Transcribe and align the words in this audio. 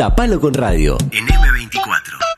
Tapalo 0.00 0.40
con 0.40 0.54
radio. 0.54 0.96
En 1.10 1.26
M24. 1.26 2.29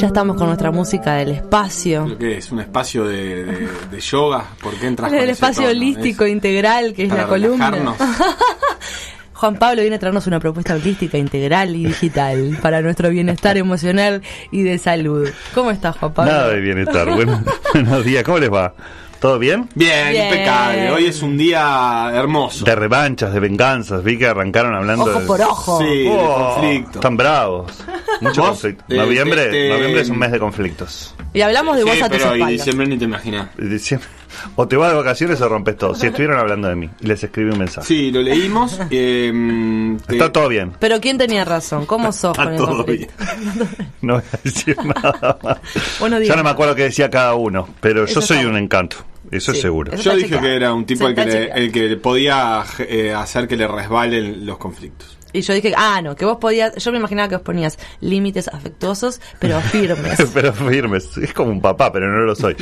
Ya 0.00 0.06
estamos 0.08 0.36
con 0.36 0.46
nuestra 0.46 0.70
música 0.70 1.14
del 1.14 1.30
espacio. 1.30 2.16
¿Qué 2.18 2.38
es? 2.38 2.50
¿Un 2.52 2.60
espacio 2.60 3.04
de, 3.04 3.44
de- 3.44 3.68
de 3.90 4.00
yoga? 4.00 4.44
¿Por 4.62 4.74
qué 4.74 4.86
entras 4.86 5.10
con 5.10 5.18
El 5.18 5.30
espacio 5.30 5.62
tono? 5.64 5.76
holístico 5.76 6.24
Es 6.24 6.32
integral, 6.32 6.92
que 6.94 7.04
es 7.04 7.08
para 7.08 7.22
la 7.22 7.28
columna. 7.28 7.94
Juan 9.34 9.56
Pablo 9.56 9.82
viene 9.82 9.94
a 9.96 9.98
traernos 10.00 10.26
una 10.26 10.40
propuesta 10.40 10.74
holística 10.74 11.16
integral 11.16 11.76
y 11.76 11.84
digital 11.84 12.58
para 12.60 12.80
nuestro 12.82 13.08
bienestar 13.10 13.56
emocional 13.56 14.20
y 14.50 14.62
de 14.64 14.78
salud. 14.78 15.28
¿Cómo 15.54 15.70
estás, 15.70 15.96
Juan 15.96 16.12
Pablo? 16.12 16.32
Nada 16.32 16.48
de 16.48 16.60
bienestar. 16.60 17.08
Bueno, 17.14 17.40
buenos 17.72 18.04
días, 18.04 18.24
¿cómo 18.24 18.38
les 18.38 18.52
va? 18.52 18.74
¿Todo 19.20 19.38
bien? 19.40 19.68
Bien, 19.74 20.10
Bien. 20.12 20.24
impecable. 20.26 20.90
Hoy 20.92 21.06
es 21.06 21.22
un 21.22 21.36
día 21.36 22.08
hermoso. 22.14 22.64
De 22.64 22.74
revanchas, 22.76 23.32
de 23.32 23.40
venganzas. 23.40 24.04
Vi 24.04 24.16
que 24.16 24.26
arrancaron 24.28 24.74
hablando 24.76 25.06
Ojo 25.06 25.20
de... 25.20 25.26
por 25.26 25.40
ojo. 25.40 25.78
Sí, 25.80 25.84
de 26.04 26.08
Oh, 26.10 26.52
conflicto. 26.54 26.90
Están 26.98 27.16
bravos. 27.16 27.72
Mucho 28.20 28.40
¿Vos? 28.42 28.50
conflicto. 28.50 28.84
Te- 28.86 28.96
noviembre, 28.96 29.44
te- 29.46 29.50
te- 29.50 29.68
noviembre 29.70 30.00
es 30.02 30.08
un 30.10 30.18
mes 30.18 30.30
de 30.30 30.38
conflictos. 30.38 31.14
Y 31.34 31.40
hablamos 31.40 31.76
de 31.76 31.82
Sí, 31.82 31.88
vos 31.88 32.02
a 32.02 32.08
tus 32.08 32.18
pero 32.18 32.24
y 32.30 32.38
espaldas. 32.38 32.48
diciembre 32.50 32.86
ni 32.86 32.96
te 32.98 33.04
imaginas. 33.06 33.48
Y 33.58 33.64
diciembre- 33.64 34.08
O 34.54 34.68
te 34.68 34.76
vas 34.76 34.90
de 34.90 34.96
vacaciones 34.98 35.40
o 35.40 35.48
rompes 35.48 35.76
todo. 35.76 35.94
Si 35.96 36.06
estuvieron 36.06 36.38
hablando 36.38 36.68
de 36.68 36.76
mí, 36.76 36.88
y 37.00 37.06
les 37.06 37.22
escribí 37.24 37.50
un 37.50 37.58
mensaje. 37.58 37.86
Sí, 37.88 38.10
lo 38.12 38.22
leímos. 38.22 38.78
eh, 38.90 39.96
te- 40.06 40.12
Está 40.14 40.30
todo 40.30 40.48
bien. 40.48 40.74
Pero 40.78 41.00
¿quién 41.00 41.18
tenía 41.18 41.44
razón? 41.44 41.86
¿Cómo 41.86 42.12
sos 42.12 42.32
Está 42.38 42.44
con 42.44 42.52
el 42.52 42.58
todo 42.58 42.76
conflicto? 42.76 43.12
No 44.00 44.14
voy 44.14 44.22
a 44.32 44.38
decir 44.44 44.76
nada 44.84 45.38
más. 45.42 45.58
Bueno, 45.98 46.20
ya 46.20 46.36
no 46.36 46.44
me 46.44 46.50
acuerdo 46.50 46.76
qué 46.76 46.84
decía 46.84 47.10
cada 47.10 47.34
uno, 47.34 47.68
pero 47.80 48.04
Eso 48.04 48.20
yo 48.20 48.26
soy 48.26 48.44
un 48.44 48.56
encanto. 48.56 48.98
Eso 49.30 49.52
Sí. 49.52 49.58
es 49.58 49.62
seguro. 49.62 49.92
Eso 49.92 50.02
Yo 50.02 50.10
dije 50.16 50.22
chequeado. 50.28 50.42
que 50.44 50.54
era 50.56 50.72
un 50.72 50.86
tipo 50.86 51.06
el 51.06 51.14
que, 51.14 51.24
le, 51.24 51.50
el 51.52 51.72
que 51.72 51.96
podía 51.96 52.64
eh, 52.78 53.12
hacer 53.14 53.46
que 53.48 53.56
le 53.56 53.66
resbalen 53.68 54.46
los 54.46 54.58
conflictos. 54.58 55.16
Y 55.30 55.42
yo 55.42 55.52
dije, 55.52 55.74
ah, 55.76 56.00
no, 56.02 56.16
que 56.16 56.24
vos 56.24 56.38
podías, 56.38 56.74
yo 56.76 56.90
me 56.90 56.96
imaginaba 56.96 57.28
que 57.28 57.34
vos 57.36 57.44
ponías 57.44 57.78
límites 58.00 58.48
afectuosos, 58.48 59.20
pero 59.38 59.60
firmes. 59.72 60.18
pero 60.32 60.54
firmes. 60.54 61.16
Es 61.18 61.34
como 61.34 61.50
un 61.50 61.60
papá, 61.60 61.92
pero 61.92 62.08
no 62.10 62.24
lo 62.24 62.34
soy. 62.34 62.56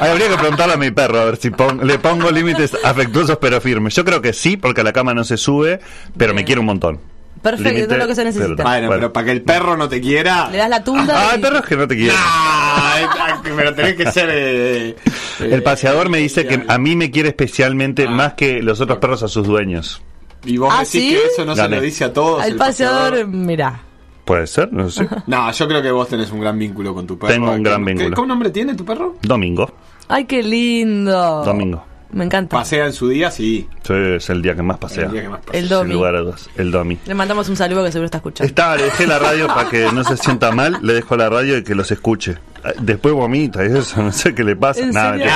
Ay, 0.00 0.10
habría 0.12 0.28
que 0.30 0.36
preguntarle 0.38 0.74
a 0.74 0.78
mi 0.78 0.90
perro 0.90 1.20
a 1.20 1.24
ver 1.26 1.36
si 1.36 1.50
pon- 1.50 1.86
le 1.86 1.98
pongo 1.98 2.30
límites 2.30 2.74
afectuosos 2.82 3.36
pero 3.38 3.60
firmes. 3.60 3.94
Yo 3.94 4.04
creo 4.04 4.22
que 4.22 4.32
sí, 4.32 4.56
porque 4.56 4.80
a 4.80 4.84
la 4.84 4.94
cama 4.94 5.12
no 5.12 5.24
se 5.24 5.36
sube, 5.36 5.78
pero 6.16 6.32
me 6.32 6.44
quiere 6.44 6.60
un 6.60 6.66
montón. 6.66 6.98
Perfecto, 7.42 7.68
Límite, 7.74 7.92
es 7.92 7.98
lo 8.00 8.06
que 8.08 8.14
se 8.14 8.24
necesita. 8.24 8.56
pero- 8.56 8.64
Bueno, 8.68 8.88
pero 8.88 9.12
para 9.12 9.26
que 9.26 9.32
el 9.32 9.42
perro 9.42 9.76
no 9.76 9.88
te 9.88 10.00
quiera. 10.00 10.48
Le 10.50 10.56
das 10.56 10.70
la 10.70 10.82
tunda 10.82 11.14
Ah, 11.14 11.28
y- 11.32 11.34
hay 11.34 11.40
perros 11.42 11.66
que 11.66 11.76
no 11.76 11.86
te 11.86 11.94
quieren. 11.96 12.16
Ah, 12.18 13.40
pero 13.44 13.74
tenés 13.74 13.94
que 13.94 14.10
ser. 14.10 14.28
eh, 14.32 14.96
El 15.40 15.62
paseador 15.62 16.08
me 16.08 16.18
dice 16.18 16.46
que 16.46 16.62
a 16.66 16.78
mí 16.78 16.96
me 16.96 17.10
quiere 17.10 17.28
especialmente 17.30 18.06
Ah. 18.08 18.10
más 18.10 18.34
que 18.34 18.62
los 18.62 18.80
otros 18.80 18.98
perros 18.98 19.22
a 19.22 19.28
sus 19.28 19.46
dueños. 19.46 20.02
Y 20.44 20.58
vos 20.58 20.72
¿Ah, 20.72 20.80
decís 20.84 20.90
sí? 21.02 21.08
que 21.10 21.26
eso 21.26 21.44
no 21.44 21.56
se 21.56 21.68
lo 21.68 21.80
dice 21.80 22.04
a 22.04 22.12
todos. 22.12 22.42
Al 22.42 22.52
el 22.52 22.56
paseador, 22.56 23.26
mirá. 23.26 23.80
Puede 24.24 24.46
ser, 24.46 24.72
no 24.72 24.90
sé. 24.90 25.06
No, 25.26 25.50
yo 25.52 25.68
creo 25.68 25.82
que 25.82 25.90
vos 25.90 26.08
tenés 26.08 26.30
un 26.32 26.40
gran 26.40 26.58
vínculo 26.58 26.94
con 26.94 27.06
tu 27.06 27.18
perro. 27.18 27.32
Tengo 27.32 27.50
un 27.52 27.62
gran 27.62 27.84
¿Qué- 27.84 27.92
vínculo. 27.94 28.16
¿Qué 28.22 28.26
nombre 28.26 28.50
tiene 28.50 28.74
tu 28.74 28.84
perro? 28.84 29.16
Domingo. 29.22 29.70
Ay, 30.08 30.24
qué 30.24 30.42
lindo. 30.42 31.44
Domingo. 31.44 31.84
Me 32.12 32.24
encanta. 32.24 32.56
Pasea 32.56 32.86
en 32.86 32.92
su 32.92 33.08
día, 33.08 33.30
sí. 33.30 33.68
Sí, 33.82 33.92
es 33.92 34.30
el 34.30 34.40
día 34.42 34.54
que 34.54 34.62
más 34.62 34.78
pasea. 34.78 35.06
El 35.06 35.12
día 35.12 35.22
que 35.22 35.28
más 35.28 35.40
pasea. 35.40 35.60
El 35.60 35.66
Sin 35.68 35.76
Domi. 35.76 35.92
lugar 35.92 36.14
a 36.14 36.20
dudas. 36.20 36.48
El 36.56 36.70
Domi. 36.70 36.98
Le 37.06 37.14
mandamos 37.14 37.48
un 37.48 37.56
saludo 37.56 37.84
que 37.84 37.92
seguro 37.92 38.06
está 38.06 38.18
escuchando. 38.18 38.48
Está, 38.48 38.76
le 38.76 38.84
dejé 38.84 39.06
la 39.06 39.18
radio 39.18 39.46
para 39.48 39.68
que 39.68 39.90
no 39.92 40.02
se 40.04 40.16
sienta 40.16 40.50
mal, 40.52 40.78
le 40.82 40.94
dejo 40.94 41.16
la 41.16 41.28
radio 41.28 41.58
y 41.58 41.64
que 41.64 41.74
los 41.74 41.90
escuche. 41.90 42.38
Después 42.80 43.14
vomita 43.14 43.64
y 43.64 43.76
eso, 43.76 44.02
no 44.02 44.12
sé 44.12 44.34
qué 44.34 44.42
le 44.44 44.56
pasa. 44.56 44.80
¿En 44.80 44.90
Nada, 44.90 45.12
serio? 45.18 45.26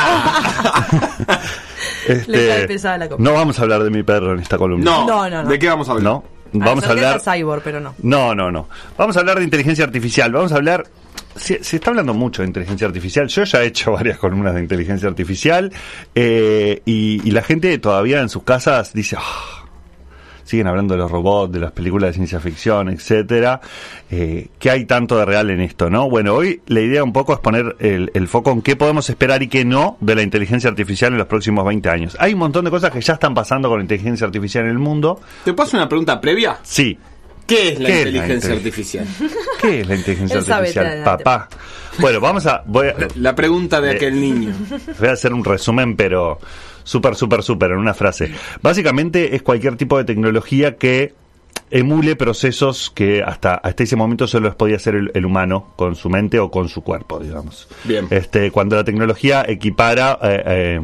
que- 2.06 2.12
este, 2.12 2.30
Le 2.32 2.48
cae 2.48 2.66
pesada 2.66 2.98
la 2.98 3.08
copa. 3.08 3.22
no 3.22 3.32
vamos 3.34 3.58
a 3.58 3.62
hablar 3.62 3.82
de 3.82 3.90
mi 3.90 4.02
perro 4.02 4.32
en 4.32 4.40
esta 4.40 4.58
columna. 4.58 4.84
No, 4.84 5.06
No, 5.06 5.30
no, 5.30 5.42
no. 5.44 5.48
¿De 5.48 5.58
qué 5.58 5.68
vamos 5.68 5.88
a 5.88 5.92
hablar? 5.92 6.04
¿No? 6.04 6.24
Vamos 6.52 6.82
a 6.82 6.88
que 6.88 6.92
hablar... 6.94 7.20
Cyborg, 7.20 7.62
pero 7.62 7.78
no. 7.80 7.94
No, 8.02 8.34
no, 8.34 8.50
no. 8.50 8.68
Vamos 8.98 9.16
a 9.16 9.20
hablar 9.20 9.38
de 9.38 9.44
inteligencia 9.44 9.84
artificial. 9.84 10.32
Vamos 10.32 10.50
a 10.52 10.56
hablar. 10.56 10.84
Se, 11.36 11.62
se 11.62 11.76
está 11.76 11.90
hablando 11.90 12.12
mucho 12.14 12.42
de 12.42 12.48
inteligencia 12.48 12.86
artificial. 12.86 13.28
Yo 13.28 13.44
ya 13.44 13.62
he 13.62 13.66
hecho 13.66 13.92
varias 14.00 14.18
columnas 14.18 14.54
de 14.54 14.60
inteligencia 14.60 15.08
artificial 15.08 15.72
eh, 16.14 16.82
y, 16.84 17.20
y 17.26 17.30
la 17.30 17.42
gente 17.42 17.76
todavía 17.78 18.20
en 18.20 18.28
sus 18.28 18.42
casas 18.42 18.92
dice. 18.92 19.16
"Ah". 19.18 19.56
siguen 20.44 20.66
hablando 20.66 20.94
de 20.94 20.98
los 20.98 21.08
robots, 21.08 21.52
de 21.52 21.60
las 21.60 21.70
películas 21.70 22.08
de 22.10 22.14
ciencia 22.14 22.40
ficción, 22.40 22.88
etcétera. 22.88 23.60
Eh, 24.10 24.48
¿Qué 24.58 24.68
hay 24.68 24.84
tanto 24.84 25.16
de 25.16 25.24
real 25.24 25.48
en 25.50 25.60
esto, 25.60 25.88
no? 25.90 26.10
Bueno, 26.10 26.34
hoy 26.34 26.60
la 26.66 26.80
idea 26.80 27.04
un 27.04 27.12
poco 27.12 27.32
es 27.34 27.38
poner 27.38 27.76
el, 27.78 28.10
el 28.14 28.26
foco 28.26 28.50
en 28.50 28.60
qué 28.60 28.74
podemos 28.74 29.08
esperar 29.08 29.44
y 29.44 29.48
qué 29.48 29.64
no 29.64 29.96
de 30.00 30.16
la 30.16 30.22
inteligencia 30.22 30.68
artificial 30.68 31.12
en 31.12 31.18
los 31.18 31.28
próximos 31.28 31.64
20 31.64 31.88
años. 31.88 32.16
Hay 32.18 32.32
un 32.32 32.40
montón 32.40 32.64
de 32.64 32.72
cosas 32.72 32.90
que 32.90 33.00
ya 33.00 33.12
están 33.12 33.32
pasando 33.32 33.68
con 33.68 33.78
la 33.78 33.84
inteligencia 33.84 34.26
artificial 34.26 34.64
en 34.64 34.70
el 34.70 34.80
mundo. 34.80 35.20
¿Te 35.44 35.52
paso 35.52 35.76
una 35.76 35.88
pregunta 35.88 36.20
previa? 36.20 36.58
Sí, 36.64 36.98
¿Qué 37.50 37.68
es 37.72 37.78
la 37.80 37.86
¿Qué 37.88 37.98
es 37.98 38.04
la 38.04 38.08
inteligencia 38.08 38.50
intel- 38.50 38.56
artificial? 38.56 39.06
¿Qué 39.60 39.80
es 39.80 39.86
la 39.88 39.94
inteligencia 39.96 40.38
artificial, 40.38 41.02
papá? 41.04 41.48
Bueno, 41.98 42.20
vamos 42.20 42.46
a 42.46 42.62
voy, 42.64 42.86
a 42.88 42.94
La 43.16 43.34
pregunta 43.34 43.80
de 43.80 43.90
Eh, 43.92 43.96
aquel 43.96 44.20
niño. 44.20 44.54
voy 44.98 45.08
a 45.08 45.12
hacer 45.12 45.34
un 45.34 45.44
resumen, 45.44 45.96
pero 45.96 46.38
súper, 46.84 47.14
súper, 47.16 47.42
súper 47.42 47.72
en 47.72 47.78
una 47.78 47.92
frase. 47.92 48.32
Básicamente 48.62 49.34
es 49.36 49.42
cualquier 49.42 49.76
tipo 49.76 49.98
de 49.98 50.04
tecnología 50.04 50.76
que 50.76 51.12
emule 51.72 52.16
procesos 52.16 52.90
que 52.94 53.22
hasta, 53.22 53.54
hasta 53.54 53.82
ese 53.84 53.94
momento 53.96 54.26
solo 54.26 54.46
los 54.46 54.56
podía 54.56 54.76
hacer 54.76 54.94
el, 54.96 55.10
el 55.14 55.24
humano 55.26 55.72
con 55.76 55.94
su 55.94 56.08
mente 56.10 56.38
o 56.40 56.50
con 56.50 56.68
su 56.68 56.82
cuerpo, 56.82 57.18
digamos. 57.20 57.68
Bien. 57.84 58.06
Este, 58.10 58.50
cuando 58.50 58.76
la 58.76 58.84
tecnología 58.84 59.44
equipara, 59.46 60.18
eh, 60.22 60.42
eh, 60.46 60.80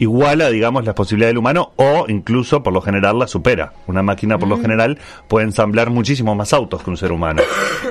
iguala, 0.00 0.50
digamos, 0.50 0.84
las 0.84 0.94
posibilidades 0.94 1.30
del 1.30 1.38
humano 1.38 1.72
o 1.76 2.06
incluso, 2.08 2.62
por 2.62 2.72
lo 2.72 2.80
general, 2.80 3.18
la 3.18 3.28
supera. 3.28 3.74
Una 3.86 4.02
máquina, 4.02 4.38
por 4.38 4.48
lo 4.48 4.58
general, 4.58 4.98
puede 5.28 5.46
ensamblar 5.46 5.90
muchísimos 5.90 6.34
más 6.34 6.52
autos 6.54 6.82
que 6.82 6.90
un 6.90 6.96
ser 6.96 7.12
humano. 7.12 7.42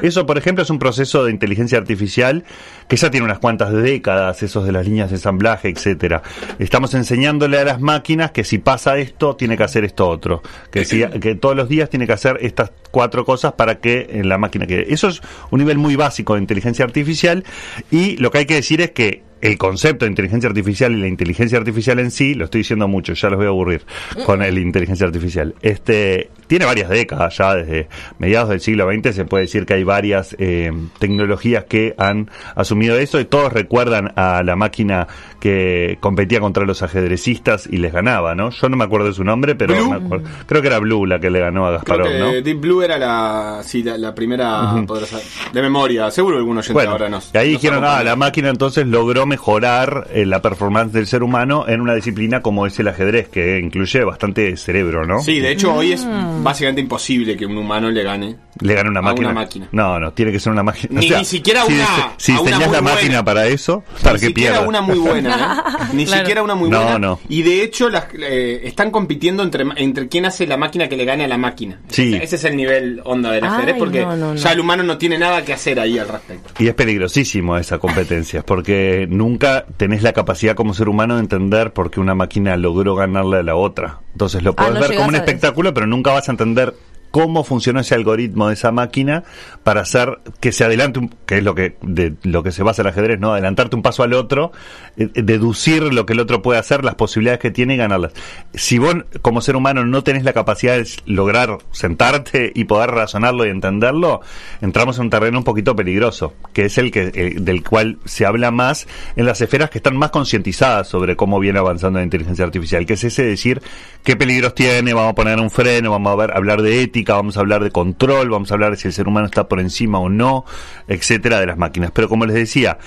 Eso, 0.01 0.25
por 0.25 0.37
ejemplo, 0.37 0.63
es 0.63 0.69
un 0.71 0.79
proceso 0.79 1.23
de 1.23 1.31
inteligencia 1.31 1.77
artificial 1.77 2.43
que 2.87 2.97
ya 2.97 3.11
tiene 3.11 3.25
unas 3.25 3.37
cuantas 3.37 3.71
décadas, 3.71 4.41
esos 4.41 4.65
de 4.65 4.71
las 4.71 4.87
líneas 4.87 5.11
de 5.11 5.17
ensamblaje, 5.17 5.69
etcétera. 5.69 6.23
Estamos 6.57 6.95
enseñándole 6.95 7.59
a 7.59 7.63
las 7.63 7.79
máquinas 7.79 8.31
que 8.31 8.43
si 8.43 8.57
pasa 8.57 8.97
esto, 8.97 9.35
tiene 9.35 9.55
que 9.55 9.63
hacer 9.63 9.85
esto 9.85 10.09
otro. 10.09 10.41
Que, 10.71 10.85
si, 10.85 11.05
que 11.21 11.35
todos 11.35 11.55
los 11.55 11.69
días 11.69 11.91
tiene 11.91 12.07
que 12.07 12.13
hacer 12.13 12.39
estas 12.41 12.71
cuatro 12.89 13.23
cosas 13.23 13.53
para 13.53 13.75
que 13.79 14.07
en 14.13 14.29
la 14.29 14.39
máquina 14.39 14.65
quede. 14.65 14.91
Eso 14.91 15.09
es 15.09 15.21
un 15.51 15.59
nivel 15.59 15.77
muy 15.77 15.95
básico 15.95 16.33
de 16.33 16.41
inteligencia 16.41 16.85
artificial 16.85 17.43
y 17.91 18.17
lo 18.17 18.31
que 18.31 18.39
hay 18.39 18.45
que 18.47 18.55
decir 18.55 18.81
es 18.81 18.91
que 18.91 19.28
el 19.41 19.57
concepto 19.57 20.05
de 20.05 20.11
inteligencia 20.11 20.49
artificial 20.49 20.93
y 20.93 20.99
la 20.99 21.07
inteligencia 21.07 21.57
artificial 21.57 21.99
en 21.99 22.11
sí, 22.11 22.33
lo 22.33 22.45
estoy 22.45 22.59
diciendo 22.59 22.87
mucho, 22.87 23.13
ya 23.13 23.29
los 23.29 23.37
voy 23.37 23.45
a 23.45 23.49
aburrir 23.49 23.83
con 24.25 24.41
el 24.41 24.57
inteligencia 24.57 25.05
artificial. 25.05 25.55
Este 25.61 26.29
tiene 26.49 26.65
varias 26.65 26.89
décadas 26.89 27.37
ya, 27.37 27.53
desde 27.53 27.87
mediados 28.17 28.49
del 28.49 28.59
siglo 28.59 28.91
XX 28.91 29.15
se 29.15 29.23
puede 29.25 29.43
decir 29.43 29.65
que 29.67 29.75
hay 29.75 29.83
varias 29.83 30.35
eh, 30.39 30.71
tecnologías 30.97 31.65
que 31.65 31.93
han 31.99 32.29
asumido 32.55 32.97
eso 32.97 33.19
y 33.19 33.25
todos 33.25 33.53
recuerdan 33.53 34.11
a 34.15 34.41
la 34.43 34.55
máquina 34.55 35.07
que 35.39 35.97
competía 36.01 36.39
contra 36.39 36.65
los 36.65 36.81
ajedrecistas 36.81 37.67
y 37.71 37.77
les 37.77 37.93
ganaba, 37.93 38.33
¿no? 38.35 38.49
Yo 38.49 38.67
no 38.67 38.75
me 38.77 38.83
acuerdo 38.83 39.07
de 39.07 39.13
su 39.13 39.23
nombre, 39.23 39.53
pero 39.55 39.73
me 39.89 39.95
acuerdo- 39.97 40.27
creo 40.47 40.61
que 40.61 40.67
era 40.67 40.79
Blue 40.79 41.05
la 41.05 41.19
que 41.19 41.29
le 41.29 41.39
ganó 41.39 41.67
a 41.67 41.79
Creo 41.81 41.97
Gasparov, 41.99 42.07
que 42.07 42.19
¿no? 42.19 42.41
Deep 42.41 42.59
Blue 42.59 42.81
era 42.81 42.97
la, 42.97 43.61
sí, 43.63 43.83
la, 43.83 43.97
la 43.97 44.13
primera 44.15 44.73
poderosa- 44.87 45.19
de 45.53 45.61
memoria. 45.61 46.09
Seguro 46.11 46.35
que 46.35 46.39
algunos 46.39 46.65
oyentes 46.65 46.73
Bueno, 46.73 46.91
ahora 46.91 47.09
nos. 47.09 47.29
y 47.33 47.37
ahí 47.37 47.53
nos 47.53 47.61
dijeron, 47.61 47.83
ah, 47.85 48.03
la 48.03 48.15
máquina 48.15 48.49
entonces 48.49 48.87
logró 48.87 49.25
mejorar 49.25 50.07
eh, 50.11 50.25
la 50.25 50.41
performance 50.41 50.91
del 50.93 51.05
ser 51.07 51.21
humano 51.23 51.65
en 51.67 51.79
una 51.81 51.93
disciplina 51.93 52.41
como 52.41 52.65
es 52.65 52.79
el 52.79 52.87
ajedrez, 52.87 53.29
que 53.29 53.59
incluye 53.59 54.03
bastante 54.03 54.57
cerebro, 54.57 55.05
¿no? 55.05 55.21
Sí, 55.21 55.39
de 55.39 55.51
hecho, 55.51 55.73
hoy 55.73 55.93
es 55.93 56.05
básicamente 56.43 56.81
imposible 56.81 57.35
que 57.37 57.45
un 57.45 57.57
humano 57.57 57.89
le 57.91 58.03
gane. 58.03 58.35
Le 58.61 58.73
gana 58.73 58.89
una 58.89 58.99
a 58.99 59.03
máquina. 59.03 59.27
una 59.29 59.39
máquina. 59.39 59.67
No, 59.71 59.99
no, 59.99 60.11
tiene 60.13 60.31
que 60.31 60.39
ser 60.39 60.51
una 60.51 60.63
máquina. 60.63 60.99
Ni- 60.99 61.09
ni 61.09 61.23
siquiera 61.25 61.63
si, 61.65 61.73
una- 61.73 62.13
Si 62.17 62.31
muy 62.33 62.49
la 62.51 62.57
buena. 62.59 62.81
máquina 62.81 63.23
para 63.23 63.47
eso, 63.47 63.83
para 64.03 64.15
Ni 64.15 64.19
que 64.19 64.25
siquiera 64.27 64.61
una 64.61 64.81
muy 64.81 64.97
buena, 64.99 65.63
¿eh? 65.79 65.85
Ni 65.93 66.05
Claro. 66.05 66.21
siquiera 66.21 66.43
una 66.43 66.55
muy 66.55 66.69
buena. 66.69 66.99
no. 66.99 67.19
Y 67.29 67.41
de 67.43 67.63
hecho, 67.63 67.89
las, 67.89 68.05
eh, 68.19 68.61
están 68.65 68.91
compitiendo 68.91 69.43
entre, 69.43 69.63
entre 69.77 70.07
quién 70.09 70.25
hace 70.25 70.45
la 70.45 70.57
máquina 70.57 70.89
que 70.89 70.97
le 70.97 71.05
gane 71.05 71.23
a 71.23 71.27
la 71.27 71.37
máquina. 71.37 71.79
Sí. 71.89 72.15
Ese 72.21 72.35
es 72.35 72.43
el 72.43 72.57
nivel 72.57 73.01
onda 73.05 73.31
del 73.31 73.43
ajedrez, 73.45 73.75
porque 73.79 74.01
no, 74.01 74.15
no, 74.17 74.27
no. 74.33 74.35
ya 74.35 74.51
el 74.51 74.59
humano 74.59 74.83
no 74.83 74.97
tiene 74.97 75.17
nada 75.17 75.43
que 75.45 75.53
hacer 75.53 75.79
ahí 75.79 75.97
al 75.97 76.07
respecto. 76.09 76.51
Y 76.61 76.67
es 76.67 76.73
peligrosísimo 76.73 77.57
esa 77.57 77.77
competencia, 77.77 78.43
porque 78.43 79.07
nunca 79.09 79.65
tenés 79.77 80.03
la 80.03 80.11
capacidad 80.13 80.55
como 80.55 80.73
ser 80.73 80.89
humano 80.89 81.15
de 81.15 81.21
entender 81.21 81.71
por 81.71 81.91
qué 81.91 81.99
una 82.01 82.15
máquina 82.15 82.57
logró 82.57 82.95
ganarle 82.95 83.37
a 83.37 83.43
la 83.43 83.55
otra. 83.55 83.99
Entonces 84.11 84.43
lo 84.43 84.51
Ah, 84.51 84.55
podés 84.55 84.73
no 84.73 84.79
ver 84.81 84.95
como 84.95 85.07
un 85.09 85.15
espectáculo, 85.15 85.73
pero 85.73 85.87
nunca 85.87 86.11
vas 86.11 86.27
a 86.27 86.28
entender 86.29 86.73
cómo 87.11 87.43
funcionó 87.43 87.79
ese 87.79 87.95
algoritmo 87.95 88.47
de 88.47 88.53
esa 88.53 88.71
máquina 88.71 89.23
para 89.63 89.81
hacer 89.81 90.19
que 90.39 90.51
se 90.51 90.63
adelante, 90.63 90.99
un- 90.99 91.15
que 91.25 91.37
es 91.39 91.43
lo 91.43 91.55
que 91.55 91.75
de 91.81 92.13
lo 92.23 92.43
que 92.43 92.51
se 92.51 92.63
basa 92.63 92.81
el 92.81 92.87
ajedrez, 92.89 93.19
¿no? 93.19 93.33
Adelantarte 93.33 93.75
un 93.75 93.81
paso 93.81 94.03
al 94.03 94.13
otro, 94.13 94.51
eh, 94.97 95.09
eh, 95.13 95.21
deducir 95.23 95.81
lo 95.93 96.05
que 96.05 96.13
el 96.13 96.19
otro 96.19 96.41
puede 96.41 96.59
hacer, 96.59 96.83
las 96.83 96.95
posibilidades 96.95 97.39
que 97.39 97.51
tiene 97.51 97.75
y 97.75 97.77
ganarlas. 97.77 98.13
Si 98.53 98.77
vos 98.77 98.95
como 99.21 99.41
ser 99.41 99.55
humano 99.55 99.85
no 99.85 100.03
tenés 100.03 100.23
la 100.23 100.33
capacidad 100.33 100.77
de 100.77 100.87
lograr 101.05 101.57
sentarte 101.71 102.51
y 102.53 102.65
poder 102.65 102.91
razonarlo 102.91 103.45
y 103.45 103.49
entenderlo, 103.49 104.21
entramos 104.61 104.97
en 104.97 105.03
un 105.05 105.09
terreno 105.09 105.37
un 105.39 105.43
poquito 105.43 105.75
peligroso, 105.75 106.33
que 106.53 106.65
es 106.65 106.77
el 106.77 106.91
que 106.91 107.11
eh, 107.13 107.35
del 107.39 107.63
cual 107.63 107.97
se 108.05 108.25
habla 108.25 108.51
más 108.51 108.87
en 109.15 109.25
las 109.25 109.41
esferas 109.41 109.69
que 109.69 109.79
están 109.79 109.97
más 109.97 110.11
concientizadas 110.11 110.87
sobre 110.87 111.15
cómo 111.15 111.39
viene 111.39 111.59
avanzando 111.59 111.99
la 111.99 112.03
inteligencia 112.03 112.45
artificial, 112.45 112.85
que 112.85 112.93
es 112.93 113.03
ese 113.03 113.23
decir 113.23 113.61
qué 114.03 114.15
peligros 114.15 114.53
tiene, 114.55 114.93
vamos 114.93 115.11
a 115.11 115.15
poner 115.15 115.39
un 115.39 115.49
freno, 115.49 115.91
vamos 115.91 116.13
a 116.13 116.15
ver, 116.15 116.31
hablar 116.35 116.61
de 116.61 116.81
ética, 116.81 116.98
vamos 117.07 117.37
a 117.37 117.41
hablar 117.41 117.63
de 117.63 117.71
control, 117.71 118.29
vamos 118.29 118.51
a 118.51 118.53
hablar 118.55 118.71
de 118.71 118.77
si 118.77 118.87
el 118.87 118.93
ser 118.93 119.07
humano 119.07 119.25
está 119.25 119.47
por 119.47 119.59
encima 119.59 119.99
o 119.99 120.09
no, 120.09 120.45
etcétera, 120.87 121.39
de 121.39 121.47
las 121.47 121.57
máquinas. 121.57 121.91
Pero 121.91 122.09
como 122.09 122.25
les 122.25 122.35
decía, 122.35 122.77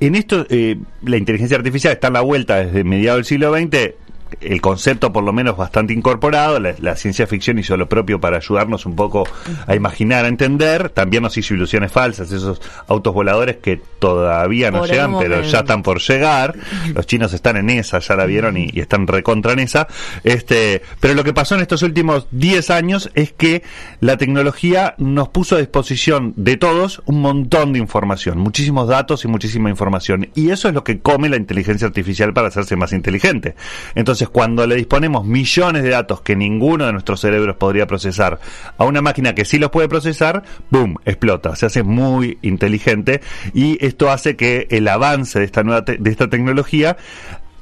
en 0.00 0.14
esto 0.14 0.46
eh, 0.48 0.78
la 1.02 1.16
inteligencia 1.16 1.56
artificial 1.56 1.92
está 1.92 2.08
en 2.08 2.14
la 2.14 2.20
vuelta 2.20 2.56
desde 2.56 2.84
mediados 2.84 3.18
del 3.18 3.24
siglo 3.24 3.52
XX, 3.56 3.94
el 4.40 4.60
concepto 4.60 5.12
por 5.12 5.24
lo 5.24 5.32
menos 5.32 5.56
bastante 5.56 5.92
incorporado, 5.92 6.58
la, 6.60 6.74
la 6.78 6.96
ciencia 6.96 7.26
ficción 7.26 7.58
hizo 7.58 7.76
lo 7.76 7.88
propio 7.88 8.20
para 8.20 8.36
ayudarnos 8.36 8.86
un 8.86 8.96
poco 8.96 9.26
a 9.66 9.74
imaginar, 9.74 10.24
a 10.24 10.28
entender, 10.28 10.90
también 10.90 11.22
nos 11.22 11.36
hizo 11.36 11.54
ilusiones 11.54 11.92
falsas, 11.92 12.32
esos 12.32 12.60
autos 12.88 13.14
voladores 13.14 13.56
que 13.56 13.80
todavía 13.98 14.70
no 14.70 14.80
Por 14.80 14.88
llegan, 14.88 15.18
pero 15.18 15.42
ya 15.42 15.60
están 15.60 15.82
por 15.82 16.00
llegar, 16.00 16.54
los 16.94 17.06
chinos 17.06 17.32
están 17.32 17.56
en 17.56 17.70
esa, 17.70 17.98
ya 17.98 18.16
la 18.16 18.26
vieron 18.26 18.56
y, 18.56 18.70
y 18.72 18.80
están 18.80 19.06
recontra 19.06 19.52
en 19.52 19.60
esa, 19.60 19.86
este, 20.24 20.82
pero 21.00 21.14
lo 21.14 21.24
que 21.24 21.32
pasó 21.32 21.54
en 21.54 21.60
estos 21.60 21.82
últimos 21.82 22.26
10 22.30 22.70
años 22.70 23.10
es 23.14 23.32
que 23.32 23.62
la 24.00 24.16
tecnología 24.16 24.94
nos 24.98 25.28
puso 25.28 25.56
a 25.56 25.58
disposición 25.58 26.34
de 26.36 26.56
todos 26.56 27.02
un 27.06 27.20
montón 27.20 27.72
de 27.72 27.78
información, 27.78 28.38
muchísimos 28.38 28.88
datos 28.88 29.24
y 29.24 29.28
muchísima 29.28 29.70
información, 29.70 30.30
y 30.34 30.50
eso 30.50 30.68
es 30.68 30.74
lo 30.74 30.84
que 30.84 31.00
come 31.00 31.28
la 31.28 31.36
inteligencia 31.36 31.86
artificial 31.86 32.32
para 32.32 32.48
hacerse 32.48 32.76
más 32.76 32.92
inteligente. 32.92 33.54
Entonces, 33.94 34.21
cuando 34.28 34.66
le 34.66 34.76
disponemos 34.76 35.24
millones 35.24 35.82
de 35.82 35.90
datos 35.90 36.20
que 36.20 36.36
ninguno 36.36 36.86
de 36.86 36.92
nuestros 36.92 37.20
cerebros 37.20 37.56
podría 37.56 37.86
procesar 37.86 38.40
a 38.78 38.84
una 38.84 39.02
máquina 39.02 39.34
que 39.34 39.44
sí 39.44 39.58
los 39.58 39.70
puede 39.70 39.88
procesar, 39.88 40.42
¡boom! 40.70 40.96
explota, 41.04 41.56
se 41.56 41.66
hace 41.66 41.82
muy 41.82 42.38
inteligente 42.42 43.20
y 43.54 43.84
esto 43.84 44.10
hace 44.10 44.36
que 44.36 44.66
el 44.70 44.88
avance 44.88 45.38
de 45.38 45.44
esta 45.44 45.62
nueva 45.62 45.82
de 45.82 46.10
esta 46.10 46.28
tecnología 46.28 46.96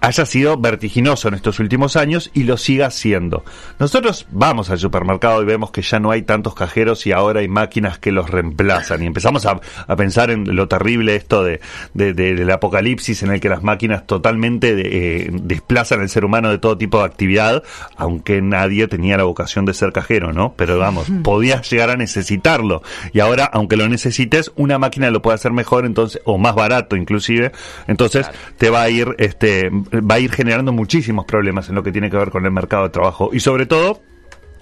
haya 0.00 0.25
sido 0.26 0.56
vertiginoso 0.56 1.29
en 1.29 1.35
estos 1.35 1.58
últimos 1.61 1.97
años 1.97 2.31
y 2.35 2.44
lo 2.44 2.56
siga 2.56 2.91
siendo. 2.91 3.44
Nosotros 3.79 4.26
vamos 4.31 4.70
al 4.70 4.79
supermercado 4.79 5.43
y 5.43 5.44
vemos 5.44 5.70
que 5.70 5.82
ya 5.82 5.99
no 6.00 6.11
hay 6.11 6.23
tantos 6.23 6.55
cajeros 6.55 7.06
y 7.06 7.12
ahora 7.12 7.41
hay 7.41 7.49
máquinas 7.49 7.99
que 7.99 8.12
los 8.12 8.31
reemplazan. 8.31 9.02
Y 9.02 9.06
empezamos 9.06 9.47
a, 9.47 9.61
a 9.87 9.97
pensar 9.97 10.31
en 10.31 10.56
lo 10.56 10.69
terrible 10.69 11.17
esto 11.17 11.44
de, 11.44 11.61
de- 11.94 12.14
de- 12.14 12.35
del 12.35 12.50
apocalipsis 12.50 13.23
en 13.23 13.32
el 13.32 13.41
que 13.41 13.49
las 13.49 13.62
máquinas 13.62 14.06
totalmente 14.06 14.75
de- 14.75 15.26
eh, 15.26 15.31
desplazan 15.32 16.00
al 16.00 16.08
ser 16.08 16.25
humano 16.25 16.50
de 16.50 16.58
todo 16.58 16.79
tipo 16.79 16.99
de 16.99 17.05
actividad, 17.05 17.62
aunque 17.97 18.41
nadie 18.43 18.88
tenía 18.88 19.17
la 19.17 19.25
vocación 19.25 19.64
de 19.64 19.75
ser 19.75 19.93
cajero, 19.93 20.32
¿no? 20.32 20.55
Pero 20.56 20.79
vamos, 20.79 21.08
podías 21.23 21.69
llegar 21.70 21.91
a 21.91 21.97
necesitarlo. 21.97 22.82
Y 23.12 23.20
ahora, 23.20 23.44
aunque 23.52 23.76
lo 23.76 23.88
necesites, 23.88 24.50
una 24.56 24.79
máquina 24.79 25.11
lo 25.11 25.20
puede 25.23 25.35
hacer 25.35 25.52
mejor, 25.52 25.85
entonces, 25.85 26.20
o 26.25 26.38
más 26.38 26.55
barato 26.55 26.97
inclusive, 26.97 27.52
entonces 27.87 28.26
te 28.56 28.70
va 28.70 28.82
a 28.82 28.91
ir, 28.91 29.14
este, 29.19 29.70
va 29.92 30.16
a 30.16 30.19
ir 30.19 30.31
generando 30.31 30.72
muchísimos 30.72 31.25
problemas 31.25 31.69
en 31.69 31.75
lo 31.75 31.82
que 31.82 31.92
tiene 31.92 32.10
que 32.10 32.16
ver 32.16 32.31
con 32.31 32.44
el 32.44 32.52
mercado 32.52 32.84
de 32.84 32.90
trabajo 32.90 33.31
y 33.32 33.40
sobre 33.40 33.66
todo 33.66 34.00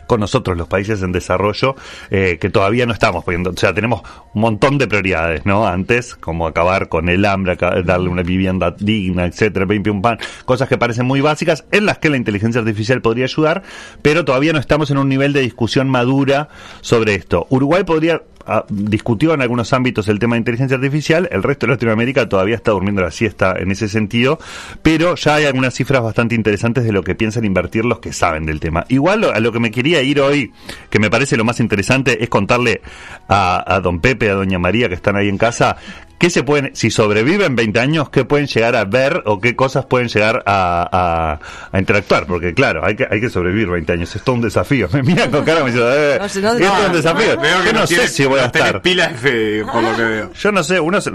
con 0.09 0.21
nosotros, 0.21 0.57
los 0.57 0.67
países 0.67 1.03
en 1.03 1.13
desarrollo, 1.13 1.77
eh, 2.11 2.39
que 2.41 2.49
todavía 2.49 2.87
no 2.87 2.95
estamos 2.95 3.23
poniendo. 3.25 3.51
O 3.51 3.57
sea, 3.57 3.75
tenemos 3.75 4.03
un 4.35 4.41
montón 4.41 4.79
de 4.79 4.89
prioridades, 4.89 5.45
¿no? 5.45 5.69
Antes, 5.69 6.17
como 6.17 6.47
acabar 6.47 6.89
con 6.89 7.11
el 7.11 7.27
hambre, 7.27 7.57
darle 7.85 8.09
una 8.09 8.23
vivienda 8.23 8.75
digna, 8.77 9.27
etcétera, 9.27 9.67
pim, 9.67 9.83
pim, 9.83 10.01
cosas 10.47 10.67
que 10.69 10.79
parecen 10.79 11.07
muy 11.07 11.21
básicas, 11.21 11.67
en 11.71 11.85
las 11.85 11.99
que 11.99 12.09
la 12.09 12.17
inteligencia 12.17 12.61
artificial 12.61 13.03
podría 13.03 13.27
ayudar, 13.27 13.63
pero 14.01 14.25
todavía 14.25 14.55
no 14.55 14.59
estamos 14.59 14.91
en 14.91 14.97
un 14.97 15.11
nivel 15.11 15.35
de 15.35 15.43
discusión 15.43 15.91
madura 15.91 16.49
sobre 16.81 17.15
esto. 17.15 17.47
Uruguay 17.51 17.85
podría 17.85 18.23
discutió 18.69 19.35
en 19.35 19.43
algunos 19.43 19.73
ámbitos 19.73 20.09
el 20.09 20.19
tema 20.19 20.35
de 20.35 20.41
inteligencia 20.41 20.77
artificial, 20.77 21.29
el 21.33 21.43
resto 21.43 21.67
de 21.67 21.73
Latinoamérica 21.73 22.29
todavía 22.29 22.57
está 22.57 22.73
durmiendo 22.73 23.03
la 23.03 23.11
siesta 23.11 23.55
en 23.59 23.71
ese 23.71 23.89
sentido, 23.89 24.39
pero 24.83 25.15
ya 25.15 25.37
hay 25.37 25.45
algunas 25.45 25.75
cifras 25.75 26.03
bastante 26.03 26.35
interesantes 26.35 26.85
de 26.85 26.93
lo 26.93 27.03
que 27.03 27.15
piensan 27.15 27.45
invertir 27.45 27.85
los 27.85 28.01
que 28.01 28.13
saben 28.13 28.47
del 28.47 28.61
tema. 28.61 28.85
Igual 28.89 29.25
a 29.25 29.41
lo 29.41 29.53
que 29.53 29.61
me 29.61 29.71
quería 29.71 30.03
ir 30.03 30.21
hoy, 30.21 30.53
que 30.91 30.99
me 30.99 31.11
parece 31.11 31.37
lo 31.37 31.45
más 31.45 31.61
interesante, 31.61 32.23
es 32.23 32.29
contarle 32.29 32.81
a, 33.29 33.75
a 33.75 33.81
don 33.81 34.01
Pepe, 34.01 34.31
a 34.31 34.35
doña 34.35 34.59
María, 34.59 34.89
que 34.89 34.95
están 34.95 35.17
ahí 35.17 35.29
en 35.29 35.39
casa, 35.39 35.77
¿Qué 36.19 36.31
se 36.31 36.43
pueden, 36.43 36.75
si 36.75 36.91
sobreviven 36.91 37.55
20 37.55 37.79
años, 37.79 38.11
qué 38.11 38.25
pueden 38.25 38.49
llegar 38.49 38.75
a 38.75 38.85
ver 38.85 39.23
o 39.25 39.41
qué 39.41 39.55
cosas 39.55 39.85
pueden 39.87 40.09
llegar 40.09 40.43
a, 40.47 41.39
a- 41.41 41.77
a 41.77 41.79
interactuar? 41.79 42.27
Porque 42.27 42.55
claro, 42.55 42.85
hay 42.85 42.97
que, 42.97 43.07
hay 43.09 43.21
que 43.21 43.31
sobrevivir 43.31 43.69
20 43.69 43.93
años, 43.93 44.17
es 44.17 44.23
todo 44.25 44.35
un 44.35 44.41
desafío. 44.43 44.89
Me 44.93 45.05
miran 45.05 45.31
con 45.31 45.45
cara, 45.45 45.63
me 45.63 45.71
dicen, 45.71 45.87
eh, 45.89 46.15
No 46.17 46.19
no- 46.19 46.27
esto 46.27 46.39
es 46.57 46.87
un 46.89 46.93
desafío. 46.93 47.41
Veo 47.41 47.61
que 47.63 47.67
Yo 47.69 47.73
no 47.73 47.87
sé 47.87 48.09
si 48.09 48.25
voy 48.27 48.41
a 48.41 48.47
estar. 48.47 48.83
pilas 48.83 49.13
de 49.13 49.19
fe, 49.65 49.65
por 49.73 49.81
lo 49.83 49.95
que 49.97 50.03
veo. 50.03 50.33
Yo 50.41 50.51
no 50.51 50.65
sé, 50.65 50.81
uno 50.81 51.01
se, 51.01 51.11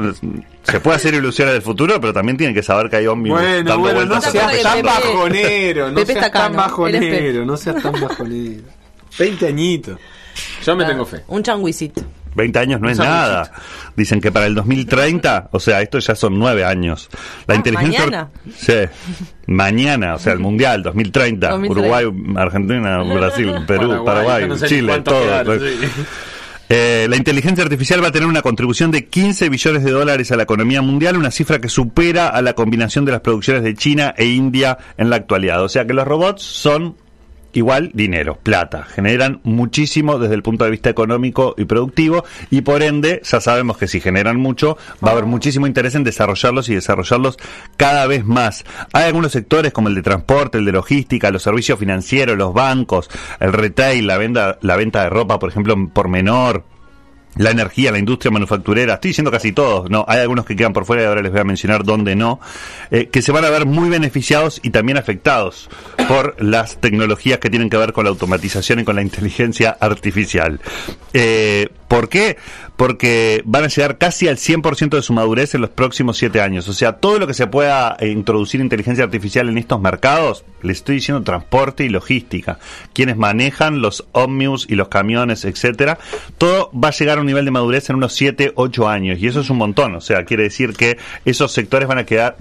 se 0.63 0.79
puede 0.79 0.95
hacer 0.95 1.13
ilusiones 1.13 1.53
del 1.55 1.63
futuro, 1.63 1.99
pero 1.99 2.13
también 2.13 2.37
tiene 2.37 2.53
que 2.53 2.63
saber 2.63 2.89
que 2.89 2.95
hay 2.95 3.07
ómnibus 3.07 3.41
Bueno, 3.41 3.55
dando 3.57 3.79
bueno, 3.79 3.99
no 4.05 4.07
vueltas 4.07 4.31
seas 4.31 4.61
tan 4.61 4.81
bajonero, 4.83 5.91
no 5.91 6.05
seas 6.05 6.31
tan 6.31 6.55
bajonero, 6.55 7.45
no 7.45 7.57
seas 7.57 7.81
tan 7.83 7.91
bajonero. 7.99 8.63
20 9.19 9.47
añitos. 9.47 9.97
Yo 10.65 10.75
me 10.77 10.85
tengo 10.85 11.05
fe. 11.05 11.23
Un 11.27 11.43
changuisito. 11.43 12.01
20 12.35 12.59
años 12.59 12.81
no 12.81 12.89
es 12.89 12.97
nada. 12.97 13.51
Dicen 13.95 14.19
que 14.21 14.31
para 14.31 14.45
el 14.47 14.55
2030, 14.55 15.49
o 15.51 15.59
sea, 15.59 15.81
esto 15.81 15.99
ya 15.99 16.15
son 16.15 16.37
9 16.39 16.65
años. 16.65 17.09
La 17.47 17.53
Ah, 17.53 17.57
inteligencia 17.57 17.99
mañana. 18.05 18.29
Sí. 18.55 18.73
Mañana, 19.47 20.15
o 20.15 20.19
sea, 20.19 20.33
el 20.33 20.39
Mundial 20.39 20.83
2030, 20.83 21.49
2030. 21.49 21.79
Uruguay, 21.79 22.35
Argentina, 22.37 23.03
Brasil, 23.13 23.53
Perú, 23.67 24.03
Paraguay, 24.03 24.05
Paraguay, 24.05 24.41
yo 24.41 24.47
no 24.47 24.55
sé 24.57 24.65
ni 24.65 24.69
Chile, 24.69 25.01
todo. 25.01 25.21
quedaron, 25.21 25.59
sí. 25.59 25.65
Eh, 26.69 27.07
la 27.09 27.17
inteligencia 27.17 27.63
artificial 27.63 28.01
va 28.03 28.07
a 28.07 28.11
tener 28.11 28.27
una 28.27 28.41
contribución 28.41 28.89
de 28.89 29.05
15 29.05 29.49
billones 29.49 29.83
de 29.83 29.91
dólares 29.91 30.31
a 30.31 30.37
la 30.37 30.43
economía 30.43 30.81
mundial, 30.81 31.17
una 31.17 31.29
cifra 31.29 31.59
que 31.59 31.69
supera 31.69 32.29
a 32.29 32.41
la 32.41 32.53
combinación 32.53 33.05
de 33.05 33.11
las 33.11 33.21
producciones 33.21 33.63
de 33.63 33.75
China 33.75 34.13
e 34.17 34.25
India 34.25 34.77
en 34.97 35.09
la 35.09 35.17
actualidad. 35.17 35.61
O 35.61 35.69
sea 35.69 35.85
que 35.85 35.93
los 35.93 36.07
robots 36.07 36.41
son 36.41 36.95
igual 37.53 37.91
dinero, 37.93 38.37
plata, 38.41 38.83
generan 38.83 39.39
muchísimo 39.43 40.19
desde 40.19 40.35
el 40.35 40.43
punto 40.43 40.65
de 40.65 40.71
vista 40.71 40.89
económico 40.89 41.55
y 41.57 41.65
productivo 41.65 42.23
y 42.49 42.61
por 42.61 42.83
ende 42.83 43.21
ya 43.23 43.39
sabemos 43.39 43.77
que 43.77 43.87
si 43.87 44.01
generan 44.01 44.37
mucho 44.37 44.77
va 45.03 45.09
a 45.09 45.11
haber 45.13 45.25
muchísimo 45.25 45.67
interés 45.67 45.95
en 45.95 46.03
desarrollarlos 46.03 46.69
y 46.69 46.75
desarrollarlos 46.75 47.37
cada 47.77 48.07
vez 48.07 48.25
más. 48.25 48.65
Hay 48.91 49.05
algunos 49.05 49.31
sectores 49.31 49.71
como 49.71 49.87
el 49.87 49.95
de 49.95 50.01
transporte, 50.01 50.57
el 50.57 50.65
de 50.65 50.71
logística, 50.71 51.31
los 51.31 51.43
servicios 51.43 51.79
financieros, 51.79 52.37
los 52.37 52.53
bancos, 52.53 53.09
el 53.39 53.53
retail, 53.53 54.07
la 54.07 54.17
venta, 54.17 54.57
la 54.61 54.75
venta 54.75 55.03
de 55.03 55.09
ropa, 55.09 55.39
por 55.39 55.49
ejemplo, 55.49 55.75
por 55.93 56.09
menor, 56.09 56.63
la 57.37 57.51
energía, 57.51 57.91
la 57.91 57.99
industria 57.99 58.31
manufacturera, 58.31 58.95
estoy 58.95 59.09
diciendo 59.09 59.31
casi 59.31 59.51
todos, 59.51 59.89
no, 59.89 60.05
hay 60.07 60.19
algunos 60.19 60.45
que 60.45 60.55
quedan 60.55 60.73
por 60.73 60.85
fuera 60.85 61.03
y 61.03 61.05
ahora 61.05 61.21
les 61.21 61.31
voy 61.31 61.41
a 61.41 61.43
mencionar 61.43 61.83
dónde 61.83 62.15
no, 62.15 62.39
eh, 62.91 63.07
que 63.07 63.21
se 63.21 63.31
van 63.31 63.45
a 63.45 63.49
ver 63.49 63.65
muy 63.65 63.89
beneficiados 63.89 64.59
y 64.63 64.69
también 64.69 64.97
afectados 64.97 65.69
por 66.07 66.41
las 66.41 66.79
tecnologías 66.79 67.39
que 67.39 67.49
tienen 67.49 67.69
que 67.69 67.77
ver 67.77 67.93
con 67.93 68.05
la 68.05 68.11
automatización 68.11 68.79
y 68.79 68.83
con 68.83 68.95
la 68.95 69.01
inteligencia 69.01 69.75
artificial. 69.79 70.59
Eh, 71.13 71.69
¿Por 71.87 72.09
qué? 72.09 72.37
Porque 72.75 73.41
van 73.45 73.63
a 73.63 73.67
llegar 73.67 73.97
casi 73.97 74.27
al 74.27 74.37
100% 74.37 74.89
de 74.89 75.01
su 75.01 75.13
madurez 75.13 75.53
en 75.53 75.61
los 75.61 75.69
próximos 75.69 76.17
7 76.17 76.41
años. 76.41 76.67
O 76.67 76.73
sea, 76.73 76.93
todo 76.93 77.19
lo 77.19 77.27
que 77.27 77.33
se 77.33 77.47
pueda 77.47 77.95
eh, 77.99 78.09
introducir 78.09 78.61
inteligencia 78.61 79.03
artificial 79.03 79.47
en 79.49 79.57
estos 79.57 79.79
mercados, 79.79 80.43
les 80.61 80.77
estoy 80.77 80.95
diciendo 80.95 81.23
transporte 81.23 81.85
y 81.85 81.89
logística, 81.89 82.59
quienes 82.93 83.17
manejan 83.17 83.81
los 83.81 84.05
ómnibus 84.11 84.65
y 84.69 84.75
los 84.75 84.87
camiones, 84.87 85.45
etcétera, 85.45 85.99
todo 86.37 86.71
va 86.73 86.89
a 86.89 86.91
llegar 86.91 87.17
a 87.17 87.21
un 87.21 87.27
nivel 87.27 87.45
de 87.45 87.51
madurez 87.51 87.89
en 87.89 87.97
unos 87.97 88.13
7, 88.13 88.53
8 88.55 88.89
años. 88.89 89.19
Y 89.19 89.27
eso 89.27 89.41
es 89.41 89.49
un 89.49 89.57
montón. 89.57 89.95
O 89.95 90.01
sea, 90.01 90.25
quiere 90.25 90.43
decir 90.43 90.73
que 90.73 90.97
esos 91.25 91.51
sectores 91.51 91.87
van 91.87 91.99
a 91.99 92.05
quedar 92.05 92.37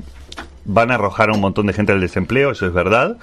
van 0.64 0.90
a 0.90 0.94
arrojar 0.94 1.30
a 1.30 1.32
un 1.32 1.40
montón 1.40 1.66
de 1.66 1.72
gente 1.72 1.92
al 1.92 2.00
desempleo, 2.00 2.50
eso 2.52 2.66
es 2.66 2.72
verdad, 2.72 3.16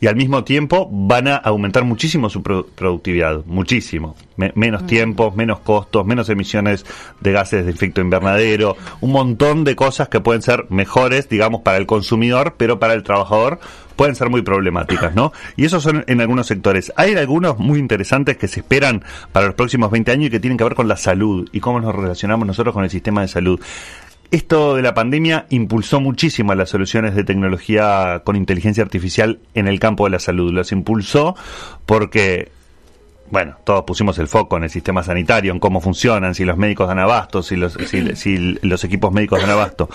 y 0.00 0.06
al 0.06 0.16
mismo 0.16 0.44
tiempo 0.44 0.88
van 0.92 1.28
a 1.28 1.36
aumentar 1.36 1.84
muchísimo 1.84 2.30
su 2.30 2.42
pro- 2.42 2.66
productividad, 2.66 3.44
muchísimo. 3.46 4.14
Me- 4.36 4.52
menos 4.54 4.86
tiempos, 4.86 5.34
menos 5.36 5.60
costos, 5.60 6.04
menos 6.06 6.28
emisiones 6.28 6.84
de 7.20 7.32
gases 7.32 7.64
de 7.64 7.70
efecto 7.72 8.00
invernadero, 8.00 8.76
un 9.00 9.12
montón 9.12 9.64
de 9.64 9.76
cosas 9.76 10.08
que 10.08 10.20
pueden 10.20 10.42
ser 10.42 10.66
mejores, 10.70 11.28
digamos, 11.28 11.62
para 11.62 11.78
el 11.78 11.86
consumidor, 11.86 12.54
pero 12.56 12.78
para 12.78 12.94
el 12.94 13.02
trabajador 13.02 13.60
pueden 13.96 14.16
ser 14.16 14.28
muy 14.28 14.42
problemáticas, 14.42 15.14
¿no? 15.14 15.32
Y 15.56 15.64
esos 15.66 15.80
son 15.84 16.04
en 16.08 16.20
algunos 16.20 16.48
sectores. 16.48 16.92
Hay 16.96 17.14
algunos 17.14 17.58
muy 17.60 17.78
interesantes 17.78 18.36
que 18.36 18.48
se 18.48 18.58
esperan 18.60 19.04
para 19.30 19.46
los 19.46 19.54
próximos 19.54 19.88
20 19.92 20.10
años 20.10 20.26
y 20.26 20.30
que 20.30 20.40
tienen 20.40 20.56
que 20.58 20.64
ver 20.64 20.74
con 20.74 20.88
la 20.88 20.96
salud 20.96 21.48
y 21.52 21.60
cómo 21.60 21.78
nos 21.80 21.94
relacionamos 21.94 22.44
nosotros 22.44 22.74
con 22.74 22.82
el 22.82 22.90
sistema 22.90 23.20
de 23.20 23.28
salud. 23.28 23.60
Esto 24.34 24.74
de 24.74 24.82
la 24.82 24.94
pandemia 24.94 25.46
impulsó 25.50 26.00
muchísimo 26.00 26.52
las 26.56 26.68
soluciones 26.68 27.14
de 27.14 27.22
tecnología 27.22 28.22
con 28.24 28.34
inteligencia 28.34 28.82
artificial 28.82 29.38
en 29.54 29.68
el 29.68 29.78
campo 29.78 30.06
de 30.06 30.10
la 30.10 30.18
salud. 30.18 30.52
Las 30.52 30.72
impulsó 30.72 31.36
porque 31.86 32.50
bueno, 33.30 33.56
todos 33.64 33.84
pusimos 33.84 34.18
el 34.18 34.26
foco 34.28 34.56
en 34.56 34.64
el 34.64 34.70
sistema 34.70 35.02
sanitario, 35.02 35.52
en 35.52 35.58
cómo 35.58 35.80
funcionan, 35.80 36.34
si 36.34 36.44
los 36.44 36.56
médicos 36.56 36.88
dan 36.88 36.98
abasto, 36.98 37.42
si 37.44 37.54
los, 37.56 37.74
si, 37.86 38.16
si 38.16 38.58
los 38.62 38.82
equipos 38.82 39.12
médicos 39.12 39.40
dan 39.40 39.50
abasto. 39.50 39.88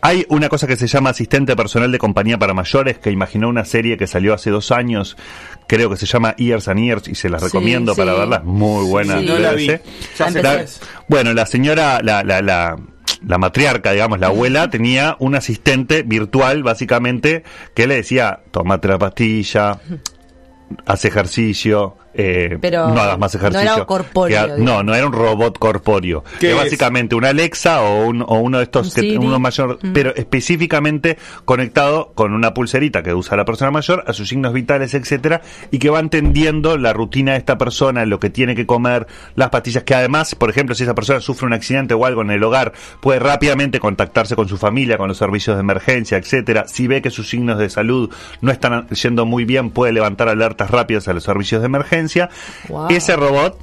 Hay 0.00 0.26
una 0.28 0.48
cosa 0.48 0.66
que 0.66 0.76
se 0.76 0.86
llama 0.88 1.10
asistente 1.10 1.54
personal 1.56 1.90
de 1.90 1.98
compañía 1.98 2.38
para 2.38 2.54
mayores, 2.54 2.98
que 2.98 3.10
imaginó 3.10 3.48
una 3.48 3.64
serie 3.64 3.96
que 3.96 4.06
salió 4.06 4.34
hace 4.34 4.50
dos 4.50 4.72
años, 4.72 5.16
creo 5.66 5.88
que 5.90 5.96
se 5.96 6.06
llama 6.06 6.34
Years 6.36 6.68
and 6.68 6.80
Years, 6.80 7.08
y 7.08 7.14
se 7.14 7.28
las 7.28 7.40
Sí, 7.40 7.46
recomiendo 7.46 7.94
para 7.94 8.12
sí. 8.12 8.18
verla, 8.18 8.40
muy 8.44 8.84
buena. 8.88 9.20
Sí. 9.20 9.26
No 9.26 9.38
la 9.38 9.52
vi. 9.52 9.68
BBC. 9.68 9.80
Ya 10.42 10.54
es. 10.56 10.80
Bueno, 11.08 11.32
la 11.32 11.46
señora, 11.46 12.00
la, 12.02 12.22
la, 12.22 12.42
la, 12.42 12.76
la 13.26 13.38
matriarca, 13.38 13.92
digamos, 13.92 14.18
la 14.20 14.28
abuela, 14.28 14.70
tenía 14.70 15.16
un 15.18 15.34
asistente 15.34 16.02
virtual, 16.02 16.62
básicamente, 16.62 17.42
que 17.74 17.86
le 17.86 17.96
decía, 17.96 18.40
tomate 18.50 18.88
la 18.88 18.98
pastilla, 18.98 19.80
haz 20.84 21.04
ejercicio, 21.04 21.96
eh, 22.18 22.56
Pero 22.62 22.88
no 22.88 23.00
hagas 23.00 23.18
más 23.18 23.34
no 23.34 23.40
ejercicio. 23.40 23.74
era 23.74 23.84
corpóreo, 23.84 24.56
Que 24.56 24.62
no, 24.62 24.82
no 24.82 24.94
era 24.94 25.06
un 25.06 25.12
robot 25.12 25.58
corpóreo. 25.58 26.24
¿Qué 26.40 26.48
Es 26.52 26.56
es? 26.56 26.62
básicamente 26.62 27.14
una 27.14 27.28
Alexa 27.28 27.82
o, 27.82 28.06
un- 28.06 28.22
o 28.22 28.36
uno 28.38 28.56
de 28.58 28.64
estos, 28.64 28.94
que, 28.94 29.18
uno 29.18 29.38
mayor, 29.38 29.78
Mm. 29.82 29.92
pero 29.92 30.14
específicamente 30.16 31.18
conectado 31.44 32.12
con 32.14 32.32
una 32.32 32.54
pulserita 32.54 33.02
que 33.02 33.12
usa 33.12 33.36
la 33.36 33.44
persona 33.44 33.70
mayor, 33.70 34.02
a 34.06 34.12
sus 34.14 34.28
signos 34.28 34.52
vitales, 34.54 34.94
etcétera, 34.94 35.42
y 35.70 35.78
que 35.78 35.90
va 35.90 36.00
entendiendo 36.00 36.78
la 36.78 36.92
rutina 36.94 37.32
de 37.32 37.38
esta 37.38 37.58
persona, 37.58 38.06
lo 38.06 38.18
que 38.18 38.30
tiene 38.30 38.54
que 38.54 38.64
comer, 38.64 39.06
las 39.34 39.50
pastillas, 39.50 39.82
que 39.84 39.94
además, 39.94 40.34
por 40.34 40.48
ejemplo, 40.48 40.74
si 40.74 40.84
esa 40.84 40.94
persona 40.94 41.20
sufre 41.20 41.46
un 41.46 41.52
accidente 41.52 41.92
o 41.94 42.06
algo 42.06 42.22
en 42.22 42.30
el 42.30 42.42
hogar, 42.42 42.72
puede 43.00 43.18
rápidamente 43.18 43.78
contactarse 43.78 44.36
con 44.36 44.48
su 44.48 44.56
familia, 44.56 44.96
con 44.96 45.08
los 45.08 45.18
servicios 45.18 45.56
de 45.56 45.60
emergencia, 45.60 46.16
etcétera. 46.16 46.64
Si 46.66 46.86
ve 46.86 47.02
que 47.02 47.10
sus 47.10 47.28
signos 47.28 47.58
de 47.58 47.68
salud 47.68 48.10
no 48.40 48.50
están 48.52 48.88
yendo 48.88 49.26
muy 49.26 49.44
bien, 49.44 49.70
puede 49.70 49.92
levantar 49.92 50.28
alertas 50.56 50.70
rápidas 50.70 51.08
a 51.08 51.12
los 51.12 51.22
servicios 51.24 51.60
de 51.60 51.66
emergencia. 51.66 52.30
Wow. 52.68 52.88
Ese 52.90 53.14
robot 53.16 53.58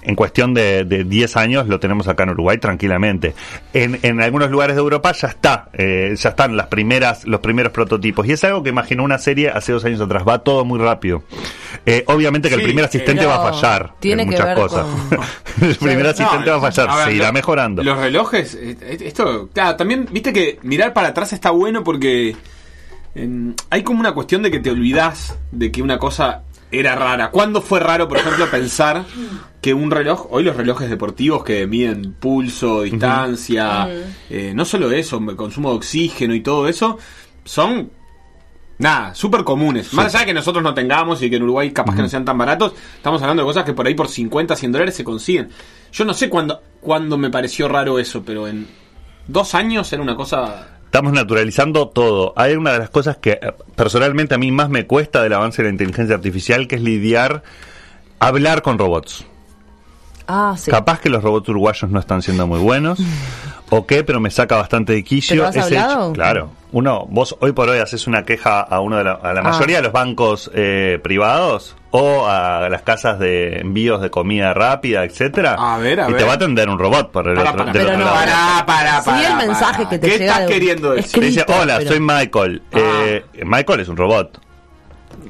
en 0.00 0.14
cuestión 0.14 0.54
de, 0.54 0.84
de 0.84 1.02
10 1.04 1.36
años 1.36 1.66
lo 1.66 1.80
tenemos 1.80 2.06
acá 2.08 2.22
en 2.22 2.30
Uruguay 2.30 2.56
tranquilamente. 2.58 3.34
En, 3.74 3.98
en 4.02 4.22
algunos 4.22 4.48
lugares 4.50 4.76
de 4.76 4.80
Europa 4.80 5.12
ya 5.12 5.28
está, 5.28 5.68
eh, 5.72 6.14
ya 6.16 6.28
están 6.30 6.56
las 6.56 6.68
primeras, 6.68 7.26
los 7.26 7.40
primeros 7.40 7.72
prototipos. 7.72 8.26
Y 8.26 8.32
es 8.32 8.44
algo 8.44 8.62
que 8.62 8.70
imaginó 8.70 9.02
una 9.02 9.18
serie 9.18 9.50
hace 9.50 9.72
dos 9.72 9.84
años 9.84 10.00
atrás. 10.00 10.22
Va 10.26 10.38
todo 10.38 10.64
muy 10.64 10.78
rápido. 10.78 11.24
Eh, 11.84 12.04
obviamente 12.06 12.48
que 12.48 12.54
el 12.54 12.62
primer 12.62 12.84
asistente 12.84 13.26
va 13.26 13.48
a 13.48 13.52
fallar 13.52 13.94
tiene 14.00 14.22
en 14.22 14.30
que 14.30 14.36
muchas 14.36 14.46
ver 14.46 14.56
cosas. 14.56 14.86
con- 14.86 15.18
el 15.68 15.76
primer 15.76 16.04
No, 16.04 16.10
asistente 16.10 16.50
va 16.50 16.56
a 16.56 16.60
fallar, 16.60 16.88
a 16.90 16.96
ver, 16.96 17.08
se 17.08 17.14
irá 17.14 17.26
lo- 17.26 17.32
mejorando. 17.32 17.82
Los 17.82 17.98
relojes, 17.98 18.54
eh, 18.54 18.76
esto, 19.00 19.48
claro, 19.52 19.76
también, 19.76 20.06
viste 20.10 20.32
que 20.32 20.58
mirar 20.62 20.92
para 20.94 21.08
atrás 21.08 21.32
está 21.32 21.50
bueno 21.50 21.82
porque 21.84 22.36
em, 23.22 23.54
hay 23.70 23.82
como 23.82 24.00
una 24.00 24.12
cuestión 24.12 24.42
de 24.42 24.50
que 24.50 24.60
te 24.60 24.70
olvidas 24.70 25.38
de 25.50 25.70
que 25.72 25.82
una 25.82 25.98
cosa 25.98 26.42
era 26.70 26.94
rara. 26.94 27.30
¿Cuándo 27.30 27.62
fue 27.62 27.80
raro, 27.80 28.08
por 28.08 28.18
ejemplo, 28.18 28.50
pensar 28.50 29.04
que 29.60 29.72
un 29.74 29.90
reloj, 29.90 30.26
hoy 30.30 30.44
los 30.44 30.56
relojes 30.56 30.90
deportivos 30.90 31.42
que 31.42 31.66
miden 31.66 32.12
pulso, 32.12 32.82
distancia, 32.82 33.88
eh, 34.28 34.52
no 34.54 34.64
solo 34.64 34.90
eso, 34.90 35.20
consumo 35.34 35.70
de 35.70 35.76
oxígeno 35.76 36.34
y 36.34 36.40
todo 36.40 36.68
eso, 36.68 36.98
son 37.44 37.90
Nada, 38.78 39.12
súper 39.12 39.42
comunes. 39.42 39.92
Más 39.92 40.14
allá 40.14 40.20
de 40.20 40.26
que 40.26 40.34
nosotros 40.34 40.62
no 40.62 40.72
tengamos 40.72 41.20
y 41.20 41.28
que 41.28 41.36
en 41.36 41.42
Uruguay 41.42 41.72
capaz 41.72 41.96
que 41.96 42.02
no 42.02 42.08
sean 42.08 42.24
tan 42.24 42.38
baratos, 42.38 42.74
estamos 42.96 43.20
hablando 43.20 43.42
de 43.42 43.46
cosas 43.48 43.64
que 43.64 43.72
por 43.72 43.86
ahí 43.86 43.94
por 43.94 44.08
50, 44.08 44.54
100 44.54 44.72
dólares 44.72 44.94
se 44.94 45.02
consiguen. 45.02 45.50
Yo 45.92 46.04
no 46.04 46.14
sé 46.14 46.28
cuándo, 46.28 46.62
cuándo 46.80 47.18
me 47.18 47.28
pareció 47.28 47.66
raro 47.66 47.98
eso, 47.98 48.22
pero 48.24 48.46
en 48.46 48.68
dos 49.26 49.54
años 49.54 49.92
era 49.92 50.02
una 50.02 50.14
cosa... 50.14 50.77
Estamos 50.88 51.12
naturalizando 51.12 51.88
todo. 51.88 52.32
Hay 52.34 52.54
una 52.54 52.72
de 52.72 52.78
las 52.78 52.88
cosas 52.88 53.18
que 53.18 53.32
eh, 53.32 53.52
personalmente 53.76 54.34
a 54.34 54.38
mí 54.38 54.50
más 54.50 54.70
me 54.70 54.86
cuesta 54.86 55.22
del 55.22 55.34
avance 55.34 55.60
de 55.60 55.68
la 55.68 55.72
inteligencia 55.72 56.14
artificial, 56.14 56.66
que 56.66 56.76
es 56.76 56.80
lidiar, 56.80 57.42
hablar 58.18 58.62
con 58.62 58.78
robots. 58.78 59.26
Ah, 60.26 60.54
sí. 60.56 60.70
Capaz 60.70 61.00
que 61.00 61.10
los 61.10 61.22
robots 61.22 61.50
uruguayos 61.50 61.90
no 61.90 62.00
están 62.00 62.22
siendo 62.22 62.46
muy 62.46 62.58
buenos, 62.58 63.00
o 63.70 63.86
qué, 63.86 64.04
pero 64.04 64.20
me 64.20 64.30
saca 64.30 64.56
bastante 64.56 64.92
de 64.92 65.04
quicio. 65.04 65.36
¿Pero 65.36 65.48
has 65.48 65.56
ese 65.56 65.78
hablado? 65.78 66.04
hecho- 66.06 66.12
claro. 66.14 66.50
Uno, 66.70 67.06
vos 67.08 67.34
hoy 67.40 67.52
por 67.52 67.68
hoy 67.70 67.78
haces 67.78 68.06
una 68.06 68.24
queja 68.24 68.60
a 68.60 68.80
uno 68.80 68.96
de 68.98 69.04
la, 69.04 69.12
a 69.12 69.32
la 69.32 69.40
Ah. 69.40 69.44
mayoría 69.44 69.76
de 69.78 69.82
los 69.84 69.92
bancos 69.92 70.50
eh, 70.54 70.98
privados 71.02 71.74
o 71.90 72.26
a 72.26 72.68
las 72.68 72.82
casas 72.82 73.18
de 73.18 73.60
envíos 73.60 74.02
de 74.02 74.10
comida 74.10 74.52
rápida, 74.52 75.02
etcétera. 75.04 75.56
A 75.58 75.78
ver, 75.78 75.98
a 76.00 76.08
y 76.08 76.12
ver. 76.12 76.20
te 76.20 76.24
va 76.26 76.32
a 76.32 76.34
atender 76.34 76.68
un 76.68 76.78
robot 76.78 77.10
por 77.10 77.26
el 77.28 77.36
Para, 77.36 77.50
otro, 77.52 77.64
para, 77.64 77.72
del 77.72 77.82
pero 77.86 77.94
otro 77.94 77.98
no, 78.04 78.04
lado. 78.14 78.26
para, 78.26 78.66
para, 78.66 79.00
Si 79.02 79.10
el 79.10 79.32
para, 79.32 79.46
mensaje 79.46 79.76
para. 79.84 79.88
que 79.88 79.98
te 79.98 80.08
¿Qué 80.10 80.18
llega 80.18 80.32
estás 80.32 80.46
de- 80.46 80.52
queriendo 80.52 80.90
decir? 80.90 81.06
escrito. 81.24 81.26
Dice, 81.48 81.60
hola, 81.62 81.78
pero- 81.78 81.90
soy 81.90 82.00
Michael. 82.00 82.62
Ah. 82.74 82.78
Eh, 83.06 83.24
Michael 83.46 83.80
es 83.80 83.88
un 83.88 83.96
robot. 83.96 84.40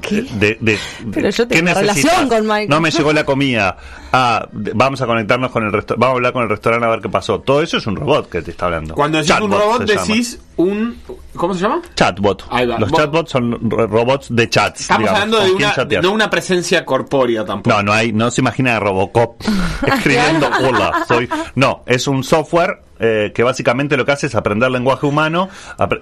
¿Qué? 0.01 0.21
De, 0.21 0.57
de- 0.61 0.77
Pero 1.11 1.29
yo 1.29 1.47
¿qué 1.47 1.55
tengo 1.55 1.69
necesitas? 1.73 1.95
relación 1.97 2.29
con 2.29 2.41
Michael. 2.47 2.69
No 2.69 2.81
me 2.81 2.91
llegó 2.91 3.13
la 3.13 3.23
comida. 3.23 3.77
Ah, 4.11 4.47
de- 4.51 4.71
vamos 4.73 5.01
a 5.01 5.05
conectarnos 5.05 5.51
con 5.51 5.63
el 5.65 5.71
restaurante. 5.71 5.99
Vamos 6.01 6.13
a 6.13 6.17
hablar 6.17 6.33
con 6.33 6.43
el 6.43 6.49
restaurante 6.49 6.85
a 6.85 6.89
ver 6.89 7.01
qué 7.01 7.09
pasó. 7.09 7.39
Todo 7.41 7.61
eso 7.61 7.77
es 7.77 7.87
un 7.87 7.95
robot 7.95 8.29
que 8.29 8.41
te 8.41 8.51
está 8.51 8.65
hablando. 8.65 8.95
Cuando 8.95 9.17
decís 9.19 9.31
un 9.31 9.37
Chatbot 9.51 9.59
robot 9.59 9.87
se 9.87 9.93
llama. 9.95 10.07
decís 10.07 10.39
un... 10.57 10.97
¿Cómo 11.35 11.53
se 11.53 11.61
llama? 11.61 11.81
Chatbot. 11.95 12.45
Ahí 12.49 12.65
va. 12.67 12.79
Los 12.79 12.91
chatbots 12.91 13.31
son 13.31 13.69
ro- 13.69 13.87
robots 13.87 14.27
de 14.29 14.49
chats. 14.49 14.81
Estamos 14.81 15.01
digamos, 15.03 15.21
hablando 15.23 15.45
de 15.45 15.51
una, 15.53 15.73
chatear. 15.75 16.03
no 16.03 16.11
una 16.11 16.29
presencia 16.29 16.83
corpórea 16.85 17.45
tampoco. 17.45 17.75
No, 17.75 17.83
no 17.83 17.93
hay, 17.93 18.11
no 18.11 18.29
se 18.31 18.41
imagina 18.41 18.75
a 18.75 18.79
Robocop 18.79 19.41
escribiendo 19.87 20.49
hola, 20.67 21.05
soy. 21.07 21.29
No, 21.55 21.83
es 21.85 22.07
un 22.07 22.23
software 22.23 22.81
eh, 22.99 23.31
que 23.33 23.43
básicamente 23.43 23.97
lo 23.97 24.05
que 24.05 24.11
hace 24.11 24.27
es 24.27 24.35
aprender 24.35 24.69
lenguaje 24.71 25.05
humano 25.05 25.49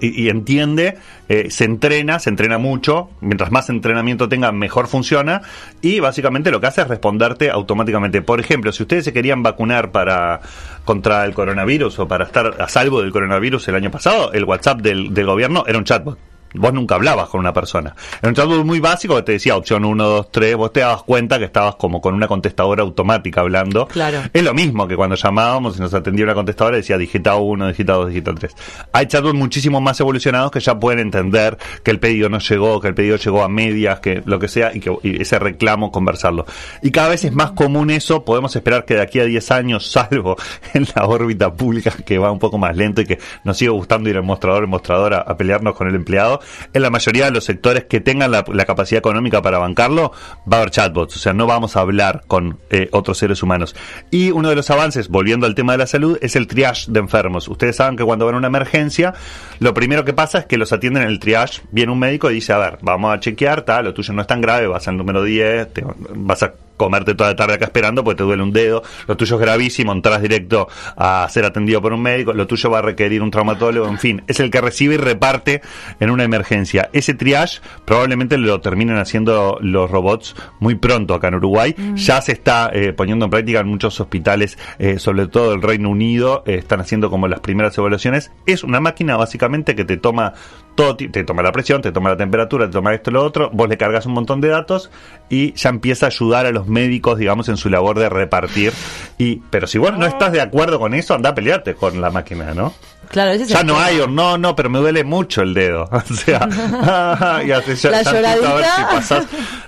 y, 0.02 0.30
entiende, 0.30 0.98
eh, 1.30 1.50
se 1.50 1.66
entrena, 1.66 2.20
se 2.20 2.30
entrena 2.30 2.58
mucho, 2.58 3.10
mientras 3.22 3.52
más 3.52 3.70
entrenamiento 3.70 4.28
tenga, 4.30 4.52
mejor 4.52 4.88
funciona, 4.88 5.42
y 5.82 6.00
básicamente 6.00 6.52
lo 6.52 6.60
que 6.60 6.68
hace 6.68 6.82
es 6.82 6.88
responderte 6.88 7.50
automáticamente. 7.50 8.22
Por 8.22 8.40
ejemplo, 8.40 8.72
si 8.72 8.84
ustedes 8.84 9.06
se 9.06 9.14
querían 9.14 9.44
vacunar 9.44 9.92
para 9.92 10.42
contra 10.86 11.26
el 11.26 11.34
coronavirus 11.34 12.00
o 12.00 12.08
para 12.08 12.26
estar 12.26 12.56
a 12.60 12.70
salvo 12.70 13.02
del 13.02 13.12
coronavirus 13.12 13.68
el 13.68 13.76
año 13.76 13.92
pasado, 13.92 14.32
el 14.34 14.46
WhatsApp 14.46 14.82
del 14.82 15.26
gobierno 15.26 15.64
era 15.68 15.78
un 15.78 15.84
chatbot. 15.84 16.37
Vos 16.54 16.74
nunca 16.74 16.96
hablabas 16.96 17.30
con 17.30 17.40
una 17.40 17.54
persona. 17.54 17.96
Era 18.22 18.30
un 18.30 18.36
chatbot 18.36 18.66
muy 18.66 18.80
básico 18.80 19.16
que 19.16 19.24
te 19.24 19.32
decía 19.34 19.56
opción 19.56 19.86
1, 19.86 20.04
2, 20.04 20.32
3. 20.32 20.56
Vos 20.56 20.74
te 20.74 20.80
dabas 20.80 21.04
cuenta 21.04 21.38
que 21.40 21.46
estabas 21.46 21.76
como 21.76 22.02
con 22.02 22.14
una 22.14 22.28
contestadora 22.28 22.84
automática 22.84 23.42
hablando. 23.42 23.88
Claro. 23.88 24.22
Es 24.34 24.44
lo 24.44 24.54
mismo 24.54 24.88
que 24.88 24.96
cuando 24.96 25.16
llamábamos 25.16 25.78
y 25.78 25.82
nos 25.82 25.94
atendía 25.94 26.26
una 26.26 26.34
contestadora 26.34 26.78
y 26.78 26.82
decía 26.82 26.98
digita 26.98 27.36
1, 27.36 27.68
digita 27.68 27.94
2, 27.94 28.10
digita 28.10 28.34
3. 28.34 28.56
Hay 28.94 29.06
chatbots 29.08 29.36
muchísimo 29.36 29.82
más 29.82 30.00
evolucionados 30.00 30.52
que 30.52 30.60
ya 30.60 30.80
pueden 30.80 31.00
entender 31.00 31.58
que 31.84 31.92
el 31.92 32.00
pedido 32.00 32.30
no 32.30 32.40
llegó, 32.40 32.80
que 32.80 32.88
el 32.90 32.96
pedido 32.96 33.18
llegó 33.18 33.44
a 33.44 33.50
medias, 33.50 34.00
que 34.00 34.22
lo 34.26 34.40
que 34.40 34.48
sea, 34.48 34.74
y 34.74 34.80
que 34.80 34.96
y 35.04 35.22
ese 35.22 35.40
reclamo 35.40 35.92
conversarlo. 35.92 36.46
Y 36.82 36.92
cada 36.92 37.10
vez 37.10 37.24
es 37.24 37.34
más 37.34 37.52
común 37.52 37.90
eso. 37.90 38.24
Podemos 38.24 38.56
esperar 38.56 38.86
que 38.86 38.96
de 38.96 39.02
aquí 39.02 39.20
a 39.20 39.26
10 39.26 39.52
años, 39.52 39.88
salvo 39.88 40.38
en 40.74 40.88
la 40.96 41.06
órbita 41.06 41.54
pública 41.54 41.94
que 42.06 42.18
va 42.18 42.32
un 42.32 42.40
poco 42.40 42.58
más 42.58 42.76
lento 42.76 43.02
y 43.02 43.06
que 43.06 43.20
nos 43.44 43.58
sigue 43.58 43.72
gustando 43.72 44.10
ir 44.10 44.18
al 44.18 44.24
mostrador, 44.24 44.64
el 44.64 44.70
mostrador 44.70 45.14
a, 45.14 45.20
a 45.20 45.38
pelearnos 45.38 45.76
con 45.76 45.88
el 45.88 45.96
empleado, 45.96 46.37
en 46.74 46.82
la 46.82 46.90
mayoría 46.90 47.26
de 47.26 47.32
los 47.32 47.44
sectores 47.44 47.86
que 47.86 48.00
tengan 48.00 48.32
la, 48.32 48.44
capacidad 48.66 49.00
económica 49.00 49.42
para 49.42 49.58
bancarlo, 49.60 50.12
va 50.52 50.58
a 50.58 50.60
haber 50.62 50.72
chatbots. 50.72 51.16
O 51.16 51.20
sea, 51.20 51.34
no 51.34 51.48
vamos 51.48 51.76
a 51.78 51.82
hablar 51.82 52.24
con 52.28 52.60
eh, 52.70 52.90
otros 52.92 53.18
seres 53.18 53.42
humanos. 53.44 53.76
Y 54.12 54.32
uno 54.32 54.50
de 54.50 54.56
los 54.56 54.70
avances, 54.70 55.08
volviendo 55.10 55.46
al 55.46 55.56
tema 55.56 55.72
de 55.74 55.78
la 55.80 55.88
salud, 55.88 56.18
es 56.22 56.36
el 56.36 56.48
triage 56.48 56.92
de 56.92 57.00
enfermos. 57.00 57.48
Ustedes 57.48 57.76
saben 57.78 57.96
que 57.96 58.04
cuando 58.04 58.26
van 58.26 58.36
a 58.36 58.38
una 58.40 58.48
emergencia, 58.48 59.14
lo 59.60 59.74
primero 59.74 60.04
que 60.06 60.14
pasa 60.14 60.40
es 60.40 60.46
que 60.46 60.58
los 60.58 60.74
atienden 60.74 61.04
en 61.04 61.10
el 61.10 61.20
triage. 61.20 61.62
Viene 61.72 61.92
un 61.92 62.00
médico 62.00 62.30
y 62.30 62.36
dice, 62.36 62.54
a 62.54 62.58
ver, 62.58 62.80
vamos 62.82 63.14
a 63.14 63.20
chequear, 63.20 63.62
tal, 63.62 63.86
lo 63.86 63.94
tuyo 63.94 64.14
no 64.14 64.22
es 64.22 64.28
tan 64.28 64.42
grave, 64.42 64.68
vas 64.68 64.88
al 64.88 64.98
número 64.98 65.24
10, 65.24 65.74
te- 65.74 65.86
vas 66.16 66.44
a 66.44 66.54
comerte 66.78 67.16
toda 67.16 67.32
la 67.32 67.36
tarde 67.36 67.56
acá 67.56 67.66
esperando 67.66 68.04
porque 68.04 68.20
te 68.20 68.24
duele 68.24 68.44
un 68.44 68.54
dedo, 68.54 68.84
lo 69.08 69.18
tuyo 69.18 69.36
es 69.36 69.42
gravísimo, 69.42 69.92
entras 69.92 70.22
directo 70.22 70.68
a 70.96 71.28
ser 71.30 71.46
atendido 71.46 71.82
por 71.82 71.94
un 71.94 72.02
médico, 72.02 72.34
lo 72.34 72.48
tuyo 72.48 72.70
va 72.70 72.80
a 72.80 72.82
requerir 72.82 73.22
un 73.22 73.32
traumatólogo, 73.32 73.88
en 73.88 74.00
fin, 74.00 74.24
es 74.28 74.40
el 74.40 74.52
que 74.52 74.62
recibe 74.62 74.96
y 74.96 74.98
reparte 74.98 75.62
en 76.00 76.10
una 76.10 76.24
emergencia. 76.24 76.90
Ese 76.94 77.14
triage 77.14 77.60
probablemente 77.86 78.38
lo 78.38 78.62
terminen 78.62 78.98
haciendo 78.98 79.58
los 79.62 79.90
robots 79.90 80.36
muy 80.60 80.76
pronto 80.76 81.14
acá 81.14 81.28
en 81.28 81.36
Uruguay, 81.36 81.76
ya 81.96 82.22
se 82.22 82.32
está 82.32 82.70
eh, 82.74 82.94
poniendo 82.94 83.26
en 83.26 83.32
práctica 83.32 83.60
en 83.60 83.68
muchos 83.68 84.00
hospitales, 84.00 84.58
eh, 84.80 85.00
sobre 85.00 85.28
todo 85.28 85.54
el 85.54 85.62
Reino 85.62 85.90
Unido, 85.90 86.44
eh, 86.46 86.56
están 86.56 86.80
haciendo 86.80 87.10
como 87.10 87.28
las 87.28 87.40
primeras 87.40 87.78
evaluaciones, 87.78 88.32
es 88.46 88.64
una 88.64 88.80
máquina 88.80 89.18
básicamente 89.18 89.76
que 89.76 89.84
te 89.84 89.98
toma 89.98 90.34
todo, 90.78 90.96
te 90.96 91.24
toma 91.26 91.42
la 91.42 91.52
presión, 91.52 91.82
te 91.82 91.92
toma 91.92 92.12
la 92.12 92.18
temperatura, 92.18 92.68
te 92.68 92.72
toma 92.72 92.94
esto 92.94 93.10
y 93.10 93.14
lo 93.14 93.26
otro, 93.26 93.50
vos 93.52 93.68
le 93.68 93.76
cargas 93.78 94.06
un 94.06 94.14
montón 94.14 94.40
de 94.40 94.48
datos 94.48 94.90
y 95.30 95.52
ya 95.54 95.70
empieza 95.70 96.06
a 96.06 96.10
ayudar 96.10 96.46
a 96.46 96.52
los 96.52 96.68
médicos, 96.68 97.18
digamos, 97.18 97.50
en 97.50 97.58
su 97.58 97.70
labor 97.70 98.00
de 98.00 98.08
repartir. 98.08 98.72
Y, 99.18 99.38
pero 99.50 99.68
si 99.68 99.78
vos 99.80 99.98
no 99.98 100.06
estás 100.06 100.32
de 100.32 100.40
acuerdo 100.40 100.80
con 100.80 100.94
eso, 100.94 101.14
anda 101.16 101.32
a 101.32 101.36
pelearte 101.36 101.74
con 101.74 102.00
la 102.00 102.12
máquina, 102.12 102.54
¿no? 102.54 102.74
Claro, 103.10 103.32
ese 103.32 103.44
es 103.44 103.50
Ya 103.50 103.64
no 103.64 103.80
hay, 103.80 104.00
o 104.02 104.08
no, 104.08 104.38
no, 104.38 104.54
pero 104.56 104.70
me 104.70 104.80
duele 104.80 105.04
mucho 105.06 105.42
el 105.42 105.54
dedo. 105.54 105.90
O 105.92 106.14
sea, 106.14 106.48
ah, 106.52 107.42
y 107.44 107.48
ya- 107.48 107.58
La 107.58 108.04
tantito 108.04 108.10
a 108.10 108.14
ver 108.14 108.38
lloradita. 108.40 108.76
si 108.76 108.96
pasás. 108.96 109.26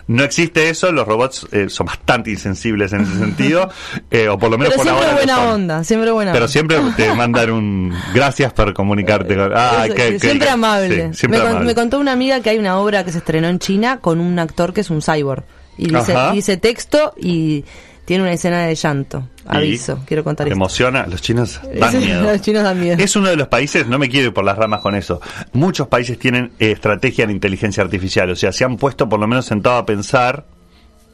No 0.08 0.24
existe 0.24 0.70
eso, 0.70 0.92
los 0.92 1.08
robots 1.08 1.48
eh, 1.52 1.70
son 1.70 1.86
bastante 1.86 2.32
insensibles 2.32 2.92
en 2.94 3.02
ese 3.02 3.18
sentido, 3.18 3.70
eh, 4.10 4.28
o 4.28 4.38
por 4.40 4.50
lo 4.50 4.58
menos 4.58 4.74
Pero 4.74 4.78
por 4.84 4.86
siempre 4.88 5.06
ahora. 5.06 5.18
buena 5.18 5.54
onda, 5.54 5.84
siempre 5.84 6.12
buena 6.12 6.32
Pero 6.32 6.46
onda. 6.46 6.52
siempre 6.52 6.78
te 6.98 7.14
mandan 7.14 7.52
un 7.52 7.94
gracias 8.14 8.52
por 8.54 8.74
comunicarte 8.74 9.36
con. 9.36 9.52
Ah, 9.56 9.86
Eso, 9.88 10.20
siempre 10.20 10.50
amable. 10.50 10.96
sí, 10.96 10.99
siempre 11.14 11.28
me, 11.30 11.38
con- 11.40 11.48
amable. 11.50 11.66
me 11.68 11.76
contó 11.76 12.00
una 12.00 12.12
amiga 12.12 12.40
que 12.42 12.50
hay 12.52 12.58
una 12.58 12.78
obra 12.80 13.04
que 13.04 13.12
se 13.12 13.20
estrenó 13.20 13.48
en 13.48 13.60
China 13.60 14.00
con 14.00 14.20
un 14.20 14.38
actor 14.40 14.74
que 14.74 14.82
es 14.82 14.90
un 14.90 15.02
cyborg. 15.02 15.44
Y 15.78 15.90
dice, 16.34 16.58
texto 16.58 17.14
y 17.18 17.64
tiene 18.04 18.24
una 18.24 18.34
escena 18.34 18.66
de 18.66 18.76
llanto. 18.76 19.30
Aviso, 19.46 20.00
quiero 20.06 20.24
contar 20.24 20.48
esto. 20.48 20.56
emociona, 20.56 21.08
los 21.08 21.22
chinos 21.22 21.60
dan 21.80 21.98
miedo. 22.06 22.22
Los 22.24 22.42
chinos 22.42 22.64
dan 22.64 22.80
miedo. 22.80 22.98
Es 23.02 23.16
uno 23.16 23.30
de 23.30 23.36
los 23.36 23.48
países, 23.48 23.88
no 23.88 23.98
me 23.98 24.10
quiero 24.10 24.28
ir 24.28 24.34
por 24.34 24.44
las 24.44 24.58
ramas 24.58 24.82
con 24.82 24.94
eso. 24.96 25.22
Muchos 25.54 25.88
países 25.88 26.20
tienen 26.20 26.52
eh, 26.60 26.72
estrategia 26.72 27.24
en 27.24 27.32
inteligencia 27.32 27.82
artificial, 27.84 28.30
o 28.30 28.36
sea, 28.36 28.52
se 28.52 28.64
han 28.66 28.78
puesto 28.78 29.08
por 29.08 29.20
lo 29.20 29.28
menos 29.28 29.46
sentado 29.46 29.78
a 29.78 29.86
pensar 29.86 30.46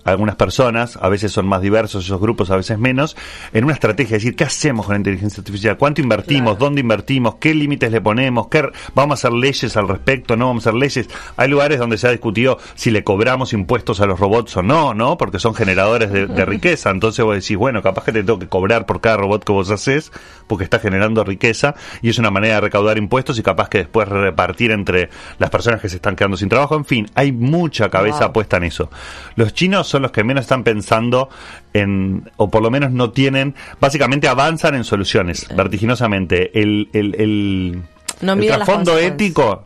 algunas 0.06 0.36
personas, 0.36 0.98
a 1.02 1.10
veces 1.10 1.32
son 1.32 1.48
más 1.48 1.62
diversos 1.62 2.06
esos 2.06 2.22
grupos, 2.22 2.50
a 2.52 2.56
veces 2.56 2.80
menos, 2.80 3.18
en 3.54 3.64
una 3.66 3.74
estrategia, 3.74 4.16
es 4.18 4.24
decir, 4.24 4.36
¿qué 4.36 4.44
hacemos 4.46 4.86
con 4.86 4.94
la 4.94 5.00
inteligencia 5.00 5.42
artificial? 5.42 5.78
¿Cuánto 5.78 6.02
invertimos? 6.02 6.54
Claro. 6.54 6.66
¿Dónde 6.66 6.82
invertimos? 6.82 7.36
¿Qué 7.36 7.54
límites 7.54 7.92
le 7.92 8.02
ponemos? 8.02 8.48
¿Qué, 8.48 8.68
¿Vamos 8.94 9.24
a 9.24 9.28
hacer 9.28 9.38
leyes 9.38 9.76
al 9.78 9.88
respecto? 9.88 10.38
¿No 10.38 10.48
vamos 10.48 10.66
a 10.66 10.70
hacer 10.70 10.80
leyes? 10.80 11.10
Hay 11.38 11.50
lugares 11.50 11.80
donde 11.80 11.98
se 11.98 12.08
ha 12.08 12.12
discutido 12.12 12.58
si 12.76 12.92
le 12.92 13.04
cobramos 13.04 13.52
impuestos 13.54 14.00
a 14.00 14.06
los 14.06 14.20
robots 14.20 14.56
o 14.58 14.64
no, 14.64 14.94
¿no? 14.94 15.18
Porque 15.18 15.40
son 15.40 15.56
generadores 15.56 16.12
de, 16.12 16.28
de 16.28 16.46
riqueza. 16.46 16.92
Entonces 16.92 17.26
vos 17.26 17.36
decís, 17.36 17.58
bueno, 17.58 17.82
capaz 17.82 18.06
que 18.06 18.12
te 18.12 18.24
tengo 18.24 18.40
que 18.40 18.48
cobrar 18.48 18.86
por 18.86 19.02
cada 19.02 19.18
robot 19.18 19.44
que 19.44 19.52
vos 19.52 19.70
haces, 19.72 20.12
porque 20.48 20.64
está 20.64 20.80
generando 20.80 21.24
riqueza, 21.24 21.76
y 22.02 22.10
es 22.10 22.20
una 22.20 22.30
manera 22.32 22.56
de 22.56 22.62
recaudar 22.62 22.98
impuestos 22.98 23.40
y 23.40 23.44
capaz 23.44 23.70
que 23.70 23.80
después 23.80 24.08
repartir 24.08 24.72
entre 24.72 25.10
las 25.40 25.50
personas 25.50 25.82
que 25.82 25.90
se 25.90 25.96
están 25.96 26.16
quedando 26.16 26.38
sin 26.38 26.50
trabajo. 26.50 26.76
En 26.76 26.86
fin, 26.86 27.08
hay 27.16 27.32
mucha 27.32 27.90
cabeza 27.90 28.26
Wow. 28.26 28.34
puesta 28.34 28.58
en 28.58 28.66
eso. 28.66 28.90
Los 29.36 29.54
chinos 29.54 29.88
son 29.96 30.02
los 30.02 30.12
que 30.12 30.24
menos 30.26 30.42
están 30.44 30.64
pensando 30.66 31.30
en, 31.74 32.30
o 32.38 32.50
por 32.50 32.62
lo 32.62 32.70
menos 32.70 32.92
no 32.92 33.12
tienen, 33.12 33.56
básicamente 33.80 34.28
avanzan 34.28 34.76
en 34.76 34.84
soluciones 34.84 35.48
vertiginosamente. 35.56 36.60
El, 36.62 36.90
el, 36.94 37.16
el, 37.16 37.82
No 38.22 38.34
el 38.34 38.46
trasfondo 38.48 38.92
consecuencias. 38.92 39.14
ético, 39.14 39.64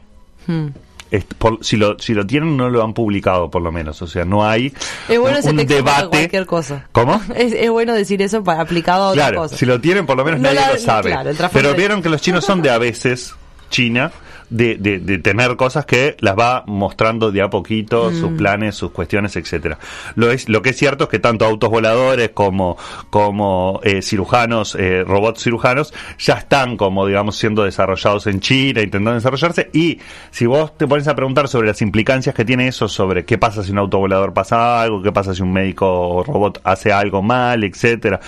Hmm. 0.48 0.68
es- 1.12 1.24
por- 1.38 1.64
si, 1.64 1.76
lo, 1.78 1.98
si 2.00 2.14
lo 2.14 2.26
tienen, 2.26 2.56
no 2.58 2.70
lo 2.70 2.84
han 2.84 2.94
publicado, 2.94 3.50
por 3.52 3.62
lo 3.62 3.72
menos. 3.72 4.02
O 4.02 4.08
sea, 4.08 4.26
no 4.26 4.48
hay 4.48 4.72
Es 5.08 5.20
bueno 5.20 5.38
un, 5.44 5.60
un 5.60 5.66
debate. 5.68 6.08
cualquier 6.10 6.46
cosa. 6.46 6.86
¿Cómo? 6.92 7.20
Es, 7.36 7.54
es 7.54 7.70
bueno 7.70 7.94
decir 7.94 8.22
eso 8.22 8.44
para 8.44 8.62
aplicado 8.62 9.04
a 9.06 9.08
otra 9.10 9.24
Claro, 9.28 9.42
cosa. 9.42 9.58
si 9.58 9.66
lo 9.66 9.82
tienen, 9.82 10.06
por 10.06 10.16
lo 10.18 10.24
menos 10.26 10.40
No 10.40 10.48
nadie 10.48 10.60
la- 10.62 10.74
lo 10.74 10.80
sabe. 10.80 11.12
claro, 11.12 11.32
Pero 11.54 11.74
vieron 11.76 12.02
que 12.02 12.10
los 12.10 12.22
chinos 12.22 12.46
son 12.46 12.62
de 12.62 12.70
a 12.70 12.78
veces, 12.78 13.36
China, 13.70 14.12
de, 14.50 14.78
de, 14.78 14.98
de 15.00 15.20
tener 15.20 15.56
cosas 15.58 15.86
que 15.86 16.18
las 16.22 16.36
va 16.36 16.64
mostrando 16.66 17.32
de 17.32 17.42
a 17.44 17.50
poquito, 17.52 18.10
Mm. 18.10 18.20
sus 18.20 18.32
planes, 18.32 18.76
sus 18.76 18.90
cuestiones, 18.92 19.36
etcétera. 19.36 19.78
Lo 20.16 20.32
es, 20.32 20.50
lo 20.50 20.62
que 20.64 20.72
es 20.72 20.78
cierto 20.78 21.04
es 21.04 21.10
que 21.12 21.20
tanto 21.20 21.46
autos 21.46 21.70
voladores 21.70 22.32
como, 22.34 22.78
como 23.12 23.80
eh, 23.84 24.02
cirujanos, 24.02 24.76
eh, 24.76 25.04
robots 25.06 25.44
cirujanos, 25.44 25.94
ya 26.18 26.34
están 26.36 26.78
como 26.78 27.06
digamos 27.06 27.36
siendo 27.38 27.64
desarrollados 27.64 28.26
en 28.28 28.40
China, 28.40 28.82
intentando 28.82 29.14
desarrollarse, 29.14 29.70
y 29.72 30.00
si 30.32 30.48
vos 30.48 30.76
te 30.78 30.88
pones 30.88 31.08
a 31.08 31.16
preguntar 31.16 31.48
sobre 31.48 31.68
las 31.68 31.82
implicancias 31.84 32.34
que 32.34 32.44
tiene 32.46 32.68
eso, 32.68 32.88
sobre 32.88 33.26
qué 33.26 33.38
pasa 33.38 33.64
si 33.64 33.72
un 33.72 33.78
auto 33.78 34.00
volador 34.00 34.34
pasa 34.34 34.82
algo, 34.82 35.04
qué 35.04 35.12
pasa 35.12 35.36
si 35.36 35.44
un 35.44 35.54
médico 35.54 35.86
o 35.88 36.24
robot 36.24 36.62
hace 36.64 36.92
algo 36.92 37.22
mal, 37.22 37.64
etcétera 37.64 38.20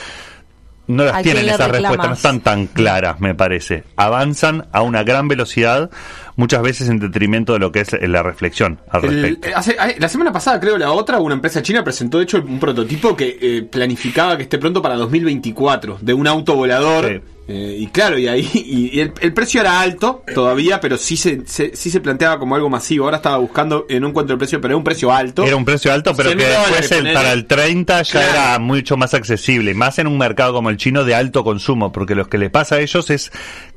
no 0.95 1.03
las 1.05 1.15
¿A 1.15 1.21
quién 1.21 1.35
tienen 1.35 1.53
esas 1.55 1.71
reclamas? 1.71 1.97
respuestas, 1.97 2.07
no 2.09 2.13
están 2.13 2.39
tan 2.41 2.67
claras, 2.67 3.19
me 3.19 3.33
parece. 3.35 3.83
Avanzan 3.95 4.67
a 4.71 4.81
una 4.81 5.03
gran 5.03 5.27
velocidad, 5.27 5.89
muchas 6.35 6.61
veces 6.61 6.89
en 6.89 6.99
detrimento 6.99 7.53
de 7.53 7.59
lo 7.59 7.71
que 7.71 7.81
es 7.81 7.95
la 8.01 8.23
reflexión 8.23 8.79
al 8.89 9.01
respecto. 9.03 9.47
eh, 9.49 9.53
hace- 9.55 9.75
la 9.99 10.07
semana 10.09 10.31
pasada, 10.31 10.59
creo, 10.59 10.77
la 10.77 10.91
otra, 10.91 11.19
una 11.19 11.35
empresa 11.35 11.61
china 11.61 11.83
presentó, 11.83 12.17
de 12.17 12.23
hecho, 12.25 12.37
un 12.45 12.59
prototipo 12.59 13.15
que 13.15 13.37
eh, 13.41 13.61
planificaba 13.63 14.37
que 14.37 14.43
esté 14.43 14.57
pronto 14.57 14.81
para 14.81 14.95
2024, 14.95 15.97
de 16.01 16.13
un 16.13 16.27
auto 16.27 16.55
volador. 16.55 17.07
Sí. 17.07 17.21
Eh, 17.47 17.77
y 17.79 17.87
claro, 17.87 18.17
y 18.17 18.27
ahí 18.27 18.47
y, 18.53 18.95
y 18.97 18.99
el, 19.01 19.13
el 19.19 19.33
precio 19.33 19.59
era 19.61 19.81
alto 19.81 20.23
todavía, 20.33 20.79
pero 20.79 20.97
sí 20.97 21.17
se, 21.17 21.41
se- 21.45 21.75
sí 21.75 21.89
se 21.89 21.99
planteaba 21.99 22.39
como 22.39 22.55
algo 22.55 22.69
masivo. 22.69 23.05
Ahora 23.05 23.17
estaba 23.17 23.37
buscando, 23.37 23.85
no 23.89 24.07
encuentro 24.07 24.33
el 24.33 24.37
precio, 24.37 24.61
pero 24.61 24.73
era 24.73 24.77
un 24.77 24.83
precio 24.83 25.11
alto. 25.11 25.43
Era 25.43 25.55
un 25.55 25.65
precio 25.65 25.91
alto, 25.91 26.13
pero 26.15 26.29
100 26.29 26.39
que 26.39 26.45
después 26.45 26.91
el- 26.91 27.13
para 27.13 27.33
el 27.33 27.45
30 27.47 28.01
ya 28.03 28.11
Claro. 28.11 28.31
era 28.31 28.59
mucho 28.59 28.95
más 28.95 29.13
accesible, 29.13 29.73
más 29.73 29.99
en 29.99 30.07
un 30.07 30.17
mercado 30.17 30.53
como 30.53 30.69
el 30.69 30.77
chino 30.77 31.03
de 31.03 31.15
alto 31.15 31.43
consumo, 31.43 31.91
porque 31.91 32.15
lo 32.15 32.29
que 32.29 32.37
les 32.37 32.51
pasa 32.51 32.75
a 32.75 32.79
ellos 32.79 33.09
es 33.09 33.31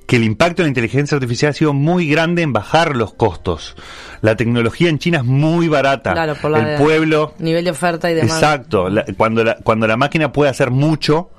que 0.06 0.16
el 0.16 0.24
impacto 0.24 0.56
de 0.62 0.64
la 0.64 0.68
inteligencia 0.68 1.16
artificial 1.16 1.50
ha 1.50 1.54
sido 1.54 1.72
muy 1.72 2.06
grande 2.06 2.42
en 2.42 2.52
bajar 2.52 2.94
los 2.94 3.14
costos. 3.14 3.74
La 4.20 4.36
tecnología 4.36 4.90
en 4.90 4.98
China 4.98 5.18
es 5.18 5.24
muy 5.24 5.66
barata. 5.68 6.12
Claro, 6.12 6.34
por 6.40 6.50
la- 6.50 6.74
el 6.74 6.78
pueblo 6.78 7.34
Nivel 7.38 7.64
de 7.64 7.70
oferta 7.70 8.10
y 8.10 8.14
demás. 8.14 8.34
Exacto, 8.36 8.90
la- 8.90 9.06
cuando, 9.16 9.42
la, 9.42 9.56
cuando 9.64 9.86
la 9.86 9.96
máquina 9.96 10.30
puede 10.30 10.50
hacer 10.50 10.70
mucho, 10.70 11.30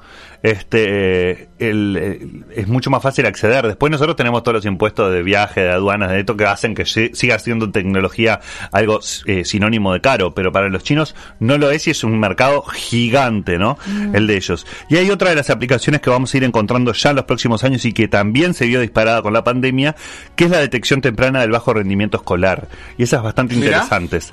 este 0.52 1.32
eh, 1.32 1.50
el, 1.60 1.98
eh, 2.00 2.28
es 2.56 2.68
mucho 2.68 2.90
más 2.90 3.02
fácil 3.02 3.26
acceder. 3.26 3.66
Después 3.68 3.92
nosotros 3.92 4.16
tenemos 4.16 4.44
todos 4.44 4.56
los 4.56 4.66
impuestos 4.66 5.12
de 5.12 5.24
viaje, 5.24 5.62
de 5.62 5.72
aduanas, 5.72 6.12
de 6.12 6.20
esto 6.20 6.38
que 6.38 6.46
hacen 6.46 6.76
que 6.76 6.86
si- 6.86 7.10
siga 7.14 7.40
siendo 7.40 7.72
tecnología 7.72 8.40
algo 8.72 9.00
eh, 9.26 9.46
sinónimo 9.46 9.94
de 9.94 10.02
caro, 10.02 10.34
pero 10.34 10.52
para 10.52 10.70
los 10.70 10.84
chinos 10.84 11.16
no 11.40 11.58
lo 11.58 11.72
es 11.72 11.88
y 11.88 11.92
es 11.92 12.04
un 12.04 12.20
mercado 12.20 12.62
gigante, 12.64 13.58
¿no? 13.58 13.78
El 14.14 14.28
de 14.28 14.36
ellos. 14.38 14.66
Y 14.90 14.98
hay 14.98 15.10
otra 15.12 15.30
de 15.30 15.36
las 15.36 15.50
aplicaciones 15.50 16.02
que 16.02 16.10
vamos 16.10 16.34
a 16.34 16.38
ir 16.38 16.44
encontrando 16.44 16.94
ya 16.94 17.10
en 17.12 17.16
los 17.18 17.26
próximos 17.26 17.64
años 17.64 17.86
y 17.86 17.94
que 17.94 18.08
también 18.08 18.54
se 18.54 18.66
vio 18.68 18.80
disparada 18.82 19.22
con 19.22 19.34
la 19.34 19.44
pandemia, 19.44 19.96
que 20.36 20.46
es 20.46 20.52
la 20.52 20.60
detección 20.60 21.02
temprana 21.02 21.42
del 21.42 21.52
bajo 21.52 21.74
rendimiento 21.74 22.18
escolar. 22.18 22.68
Y 22.98 23.04
esas 23.04 23.24
bastante 23.24 23.56
interesantes 23.56 24.32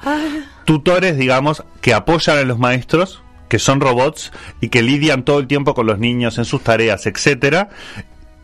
tutores, 0.64 1.16
digamos, 1.16 1.64
que 1.80 1.92
apoyan 1.94 2.38
a 2.38 2.42
los 2.42 2.58
maestros, 2.58 3.22
que 3.52 3.58
son 3.58 3.82
robots 3.82 4.32
y 4.62 4.70
que 4.70 4.80
lidian 4.80 5.26
todo 5.26 5.38
el 5.38 5.46
tiempo 5.46 5.74
con 5.74 5.84
los 5.86 5.98
niños 5.98 6.38
en 6.38 6.46
sus 6.46 6.62
tareas, 6.62 7.04
etcétera, 7.04 7.68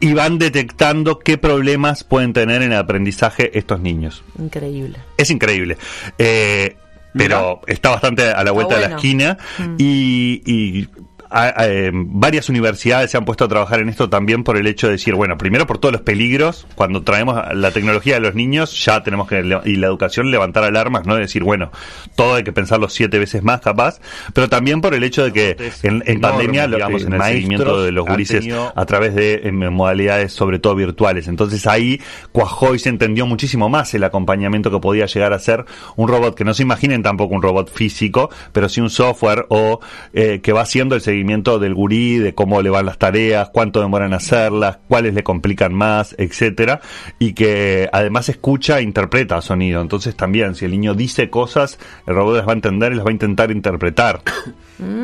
y 0.00 0.12
van 0.12 0.38
detectando 0.38 1.18
qué 1.18 1.38
problemas 1.38 2.04
pueden 2.04 2.34
tener 2.34 2.60
en 2.60 2.72
el 2.72 2.78
aprendizaje 2.78 3.58
estos 3.58 3.80
niños. 3.80 4.22
Increíble. 4.38 4.98
Es 5.16 5.30
increíble. 5.30 5.78
Eh, 6.18 6.76
pero 7.14 7.62
está 7.66 7.88
bastante 7.88 8.24
a 8.24 8.44
la 8.44 8.50
vuelta 8.50 8.74
de 8.74 8.86
la 8.86 8.96
esquina 8.96 9.38
y, 9.78 10.42
y 10.44 10.88
a- 11.30 11.44
a- 11.62 11.68
eh, 11.68 11.90
varias 11.92 12.48
universidades 12.48 13.10
se 13.10 13.16
han 13.16 13.24
puesto 13.24 13.44
a 13.44 13.48
trabajar 13.48 13.80
en 13.80 13.88
esto 13.88 14.08
también 14.08 14.44
por 14.44 14.56
el 14.56 14.66
hecho 14.66 14.86
de 14.86 14.92
decir, 14.94 15.14
bueno, 15.14 15.36
primero 15.38 15.66
por 15.66 15.78
todos 15.78 15.92
los 15.92 16.02
peligros, 16.02 16.66
cuando 16.74 17.02
traemos 17.02 17.40
la 17.54 17.70
tecnología 17.70 18.16
a 18.16 18.20
los 18.20 18.34
niños 18.34 18.84
ya 18.84 19.02
tenemos 19.02 19.28
que, 19.28 19.38
y 19.64 19.76
la 19.76 19.86
educación, 19.86 20.30
levantar 20.30 20.64
alarmas, 20.64 21.06
¿no? 21.06 21.14
De 21.14 21.20
decir, 21.22 21.42
bueno, 21.44 21.70
todo 22.16 22.34
hay 22.36 22.44
que 22.44 22.52
pensarlo 22.52 22.88
siete 22.88 23.18
veces 23.18 23.42
más 23.42 23.60
capaz, 23.60 24.00
pero 24.32 24.48
también 24.48 24.80
por 24.80 24.94
el 24.94 25.04
hecho 25.04 25.24
de 25.24 25.32
que 25.32 25.56
en, 25.82 26.02
en 26.06 26.20
pandemia, 26.20 26.66
lo- 26.66 26.76
digamos, 26.76 27.02
en 27.02 27.12
el 27.12 27.18
seguimiento 27.34 27.64
de 27.84 27.92
los 27.92 28.06
gurises 28.06 28.44
a 28.74 28.86
través 28.86 29.14
de 29.14 29.50
modalidades 29.52 30.32
sobre 30.32 30.58
todo 30.58 30.74
virtuales. 30.74 31.28
Entonces 31.28 31.66
ahí 31.66 32.00
cuajó 32.32 32.74
y 32.74 32.78
se 32.78 32.88
entendió 32.88 33.26
muchísimo 33.26 33.68
más 33.68 33.92
el 33.94 34.04
acompañamiento 34.04 34.70
que 34.70 34.78
podía 34.78 35.06
llegar 35.06 35.32
a 35.32 35.38
ser 35.38 35.64
un 35.96 36.08
robot, 36.08 36.34
que 36.34 36.44
no 36.44 36.54
se 36.54 36.62
imaginen 36.62 37.02
tampoco 37.02 37.34
un 37.34 37.42
robot 37.42 37.70
físico, 37.72 38.30
pero 38.52 38.68
sí 38.68 38.80
un 38.80 38.90
software 38.90 39.46
o 39.50 39.80
eh, 40.14 40.40
que 40.42 40.52
va 40.52 40.62
haciendo 40.62 40.94
el 40.94 41.00
seguimiento 41.00 41.17
del 41.24 41.74
gurí, 41.74 42.18
de 42.18 42.34
cómo 42.34 42.62
le 42.62 42.70
van 42.70 42.86
las 42.86 42.98
tareas, 42.98 43.50
cuánto 43.50 43.80
demoran 43.80 44.08
en 44.08 44.14
hacerlas, 44.14 44.78
cuáles 44.88 45.14
le 45.14 45.22
complican 45.22 45.74
más, 45.74 46.14
etcétera, 46.18 46.80
y 47.18 47.32
que 47.32 47.88
además 47.92 48.28
escucha 48.28 48.78
e 48.78 48.82
interpreta 48.82 49.40
sonido. 49.40 49.80
Entonces 49.80 50.16
también, 50.16 50.54
si 50.54 50.64
el 50.64 50.72
niño 50.72 50.94
dice 50.94 51.30
cosas, 51.30 51.78
el 52.06 52.14
robot 52.14 52.36
las 52.36 52.46
va 52.46 52.52
a 52.52 52.54
entender 52.54 52.92
y 52.92 52.96
las 52.96 53.06
va 53.06 53.10
a 53.10 53.12
intentar 53.12 53.50
interpretar. 53.50 54.22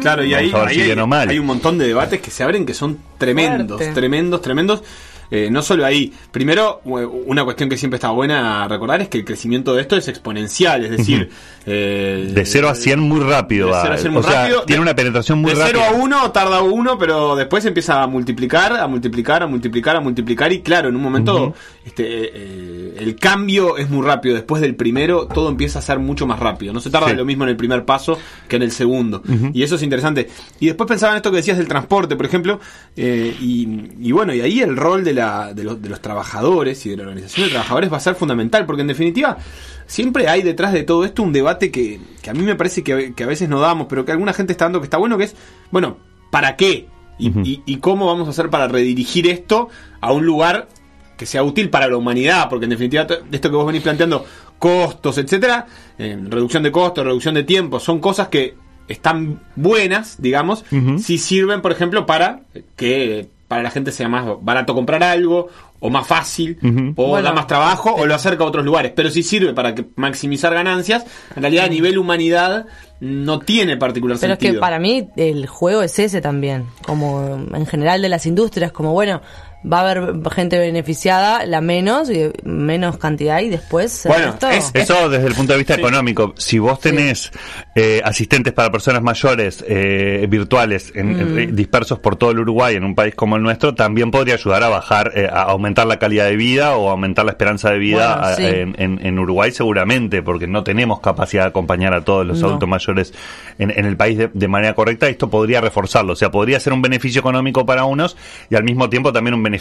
Claro, 0.00 0.22
y 0.22 0.32
ahí, 0.34 0.52
Vamos 0.52 0.54
a 0.54 0.58
ver 0.60 0.68
ahí 0.68 0.74
si 0.76 1.30
hay, 1.32 1.38
un 1.40 1.46
montón 1.46 1.78
de 1.78 1.88
debates 1.88 2.20
que 2.20 2.30
se 2.30 2.44
abren 2.44 2.64
que 2.64 2.74
son 2.74 2.96
tremendos, 3.18 3.78
Fuerte. 3.78 3.92
tremendos, 3.92 4.40
tremendos. 4.40 4.84
Eh, 5.30 5.48
no 5.50 5.62
solo 5.62 5.84
ahí. 5.84 6.12
Primero, 6.30 6.80
u- 6.84 6.98
una 7.26 7.44
cuestión 7.44 7.68
que 7.68 7.76
siempre 7.76 7.96
está 7.96 8.10
buena 8.10 8.68
recordar 8.68 9.00
es 9.02 9.08
que 9.08 9.18
el 9.18 9.24
crecimiento 9.24 9.74
de 9.74 9.80
esto 9.82 9.96
es 9.96 10.06
exponencial, 10.08 10.84
es 10.84 10.90
decir, 10.90 11.30
eh, 11.66 12.30
De 12.32 12.44
0 12.46 12.68
a 12.68 12.74
100 12.74 13.00
muy 13.00 13.20
rápido. 13.20 13.66
de 13.66 13.72
va. 13.72 13.82
cero 13.82 13.94
a 13.94 13.98
cien 13.98 14.12
muy 14.12 14.20
o 14.20 14.22
sea, 14.24 14.42
rápido. 14.42 14.62
tiene 14.64 14.78
De- 14.80 14.82
una 14.82 14.94
penetración 14.96 15.38
muy 15.38 15.52
de 15.52 15.58
rápida. 15.60 15.82
0 15.88 15.96
a 15.98 16.02
1 16.02 16.30
tarda 16.32 16.62
uno, 16.62 16.98
pero 16.98 17.36
después 17.36 17.64
empieza 17.64 18.02
a 18.02 18.06
multiplicar, 18.06 18.72
a 18.76 18.86
multiplicar, 18.86 19.42
a 19.42 19.46
multiplicar, 19.46 19.96
a 19.96 20.00
multiplicar 20.00 20.52
y 20.52 20.60
claro, 20.60 20.88
en 20.88 20.96
un 20.96 21.02
momento 21.02 21.54
este, 21.84 22.04
eh, 22.34 22.94
el 22.98 23.16
cambio 23.16 23.76
es 23.78 23.88
muy 23.90 24.04
rápido. 24.04 24.34
Después 24.34 24.60
del 24.60 24.74
primero 24.74 25.26
todo 25.26 25.48
empieza 25.48 25.78
a 25.78 25.82
ser 25.82 25.98
mucho 25.98 26.26
más 26.26 26.38
rápido. 26.38 26.72
No 26.72 26.80
se 26.80 26.90
tarda 26.90 27.08
Sí. 27.10 27.16
lo 27.16 27.24
mismo 27.24 27.44
en 27.44 27.50
el 27.50 27.56
primer 27.56 27.84
paso 27.84 28.18
que 28.48 28.56
en 28.56 28.62
el 28.62 28.70
segundo. 28.72 29.22
Y 29.52 29.62
eso 29.62 29.76
es 29.76 29.82
interesante. 29.82 30.28
Y 30.60 30.66
después 30.66 30.88
pensaba 30.88 31.12
en 31.12 31.16
esto 31.16 31.30
que 31.30 31.38
decías 31.38 31.56
del 31.58 31.68
transporte, 31.68 32.16
por 32.16 32.26
ejemplo, 32.26 32.60
eh, 32.96 33.34
y, 33.40 33.68
y 34.00 34.12
bueno, 34.12 34.34
y 34.34 34.40
ahí 34.40 34.60
el 34.60 34.76
rol 34.76 35.02
de, 35.04 35.13
la, 35.14 35.54
de, 35.54 35.64
los, 35.64 35.80
de 35.80 35.88
los 35.88 36.00
trabajadores 36.00 36.84
y 36.86 36.90
de 36.90 36.96
la 36.96 37.02
organización 37.04 37.46
de 37.46 37.50
trabajadores 37.50 37.92
va 37.92 37.96
a 37.96 38.00
ser 38.00 38.14
fundamental, 38.14 38.66
porque 38.66 38.82
en 38.82 38.88
definitiva 38.88 39.38
siempre 39.86 40.28
hay 40.28 40.42
detrás 40.42 40.72
de 40.72 40.82
todo 40.82 41.04
esto 41.04 41.22
un 41.22 41.32
debate 41.32 41.70
que, 41.70 42.00
que 42.22 42.30
a 42.30 42.34
mí 42.34 42.42
me 42.42 42.54
parece 42.56 42.82
que, 42.82 43.14
que 43.14 43.24
a 43.24 43.26
veces 43.26 43.48
no 43.48 43.60
damos, 43.60 43.86
pero 43.88 44.04
que 44.04 44.12
alguna 44.12 44.32
gente 44.32 44.52
está 44.52 44.66
dando 44.66 44.80
que 44.80 44.84
está 44.86 44.96
bueno, 44.98 45.16
que 45.18 45.24
es, 45.24 45.36
bueno, 45.70 45.98
¿para 46.30 46.56
qué? 46.56 46.88
Y, 47.18 47.30
Ujú. 47.30 47.40
y- 47.44 47.62
y 47.66 47.76
cómo 47.76 48.06
vamos 48.06 48.26
a 48.26 48.30
hacer 48.32 48.50
para 48.50 48.66
redirigir 48.68 49.26
esto 49.28 49.68
a 50.00 50.12
un 50.12 50.26
lugar 50.26 50.68
que 51.16 51.26
sea 51.26 51.44
útil 51.44 51.70
para 51.70 51.86
la 51.86 51.96
humanidad, 51.96 52.48
porque 52.50 52.64
en 52.64 52.70
definitiva 52.70 53.06
to- 53.06 53.18
esto 53.30 53.50
que 53.50 53.56
vos 53.56 53.66
venís 53.66 53.82
planteando, 53.82 54.24
costos, 54.58 55.18
etcétera, 55.18 55.66
eh, 55.98 56.18
reducción 56.28 56.62
de 56.64 56.72
costos, 56.72 57.04
reducción 57.04 57.34
de 57.34 57.44
tiempo, 57.44 57.78
son 57.78 58.00
cosas 58.00 58.28
que 58.28 58.56
están 58.88 59.40
buenas, 59.56 60.20
digamos, 60.20 60.64
si 60.98 61.16
sirven, 61.18 61.62
por 61.62 61.70
ejemplo, 61.72 62.04
para 62.04 62.42
que 62.76 63.28
para 63.54 63.62
la 63.62 63.70
gente 63.70 63.92
sea 63.92 64.08
más 64.08 64.26
barato 64.40 64.74
comprar 64.74 65.04
algo 65.04 65.46
o 65.78 65.88
más 65.88 66.04
fácil, 66.04 66.58
o 66.96 67.06
Bueno, 67.10 67.28
da 67.28 67.32
más 67.32 67.46
trabajo, 67.46 67.94
o 67.94 68.04
lo 68.04 68.12
acerca 68.16 68.42
a 68.42 68.48
otros 68.48 68.64
lugares. 68.64 68.90
Pero 68.96 69.10
si 69.10 69.22
sirve 69.22 69.52
para 69.54 69.76
que 69.76 69.86
maximizar 69.94 70.52
ganancias, 70.52 71.06
en 71.36 71.42
realidad 71.42 71.66
a 71.66 71.68
nivel 71.68 71.96
humanidad 71.96 72.66
no 72.98 73.38
tiene 73.38 73.76
particular 73.76 74.18
Pero 74.18 74.32
es 74.32 74.38
sentido. 74.40 74.54
que 74.54 74.58
para 74.58 74.80
mí 74.80 75.08
el 75.14 75.46
juego 75.46 75.82
es 75.82 75.96
ese 76.00 76.20
también, 76.20 76.66
como 76.84 77.46
en 77.54 77.66
general 77.66 78.02
de 78.02 78.08
las 78.08 78.26
industrias, 78.26 78.72
como 78.72 78.92
bueno, 78.92 79.20
va 79.70 79.78
a 79.78 79.90
haber 79.90 80.12
gente 80.32 80.58
beneficiada, 80.58 81.46
la 81.46 81.60
menos, 81.60 82.10
y 82.10 82.30
menos 82.44 82.98
cantidad 82.98 83.40
y 83.40 83.48
después... 83.48 84.02
Bueno, 84.06 84.34
es- 84.52 84.70
Eso 84.74 85.08
desde 85.08 85.26
el 85.26 85.34
punto 85.34 85.52
de 85.52 85.58
vista 85.58 85.74
Sí. 85.74 85.80
económico. 85.80 86.34
Si 86.36 86.58
vos 86.58 86.78
tenés 86.80 87.32
eh, 87.74 88.00
asistentes 88.04 88.52
para 88.52 88.70
personas 88.70 89.02
mayores 89.02 89.64
eh, 89.66 90.26
virtuales 90.28 90.92
en- 90.94 91.14
Mm. 91.14 91.54
dispersos 91.56 91.98
por 91.98 92.16
todo 92.16 92.30
el 92.32 92.40
Uruguay 92.40 92.76
en 92.76 92.84
un 92.84 92.94
país 92.94 93.14
como 93.14 93.36
el 93.36 93.42
nuestro, 93.42 93.74
también 93.74 94.10
podría 94.10 94.34
ayudar 94.34 94.62
a 94.62 94.68
bajar, 94.68 95.12
eh, 95.14 95.28
a 95.32 95.42
aumentar 95.44 95.86
la 95.86 95.98
calidad 95.98 96.26
de 96.26 96.36
vida 96.36 96.76
o 96.76 96.90
aumentar 96.90 97.24
la 97.24 97.30
esperanza 97.32 97.70
de 97.70 97.78
vida 97.78 98.16
Bueno, 98.16 98.26
a- 98.26 98.34
sí. 98.34 98.44
en, 98.44 98.74
en- 98.78 99.00
en 99.06 99.18
Uruguay 99.18 99.50
seguramente, 99.50 100.22
porque 100.22 100.46
no 100.46 100.62
tenemos 100.62 101.00
capacidad 101.00 101.44
de 101.44 101.48
acompañar 101.48 101.94
a 101.94 102.02
todos 102.04 102.26
los 102.26 102.40
No. 102.40 102.48
adultos 102.48 102.68
mayores 102.68 103.14
en, 103.58 103.70
en 103.70 103.86
el 103.86 103.96
país 103.96 104.18
de, 104.18 104.30
de 104.32 104.48
manera 104.48 104.74
correcta. 104.74 105.08
Esto 105.08 105.30
podría 105.30 105.60
reforzarlo, 105.62 106.12
o 106.12 106.16
sea, 106.16 106.30
podría 106.30 106.60
ser 106.60 106.72
un 106.74 106.82
beneficio 106.82 107.20
económico 107.20 107.64
para 107.64 107.84
unos 107.86 108.16
y 108.50 108.56
al 108.56 108.64
mismo 108.64 108.90
tiempo 108.90 109.12
también 109.12 109.32
un 109.34 109.42
beneficio 109.42 109.53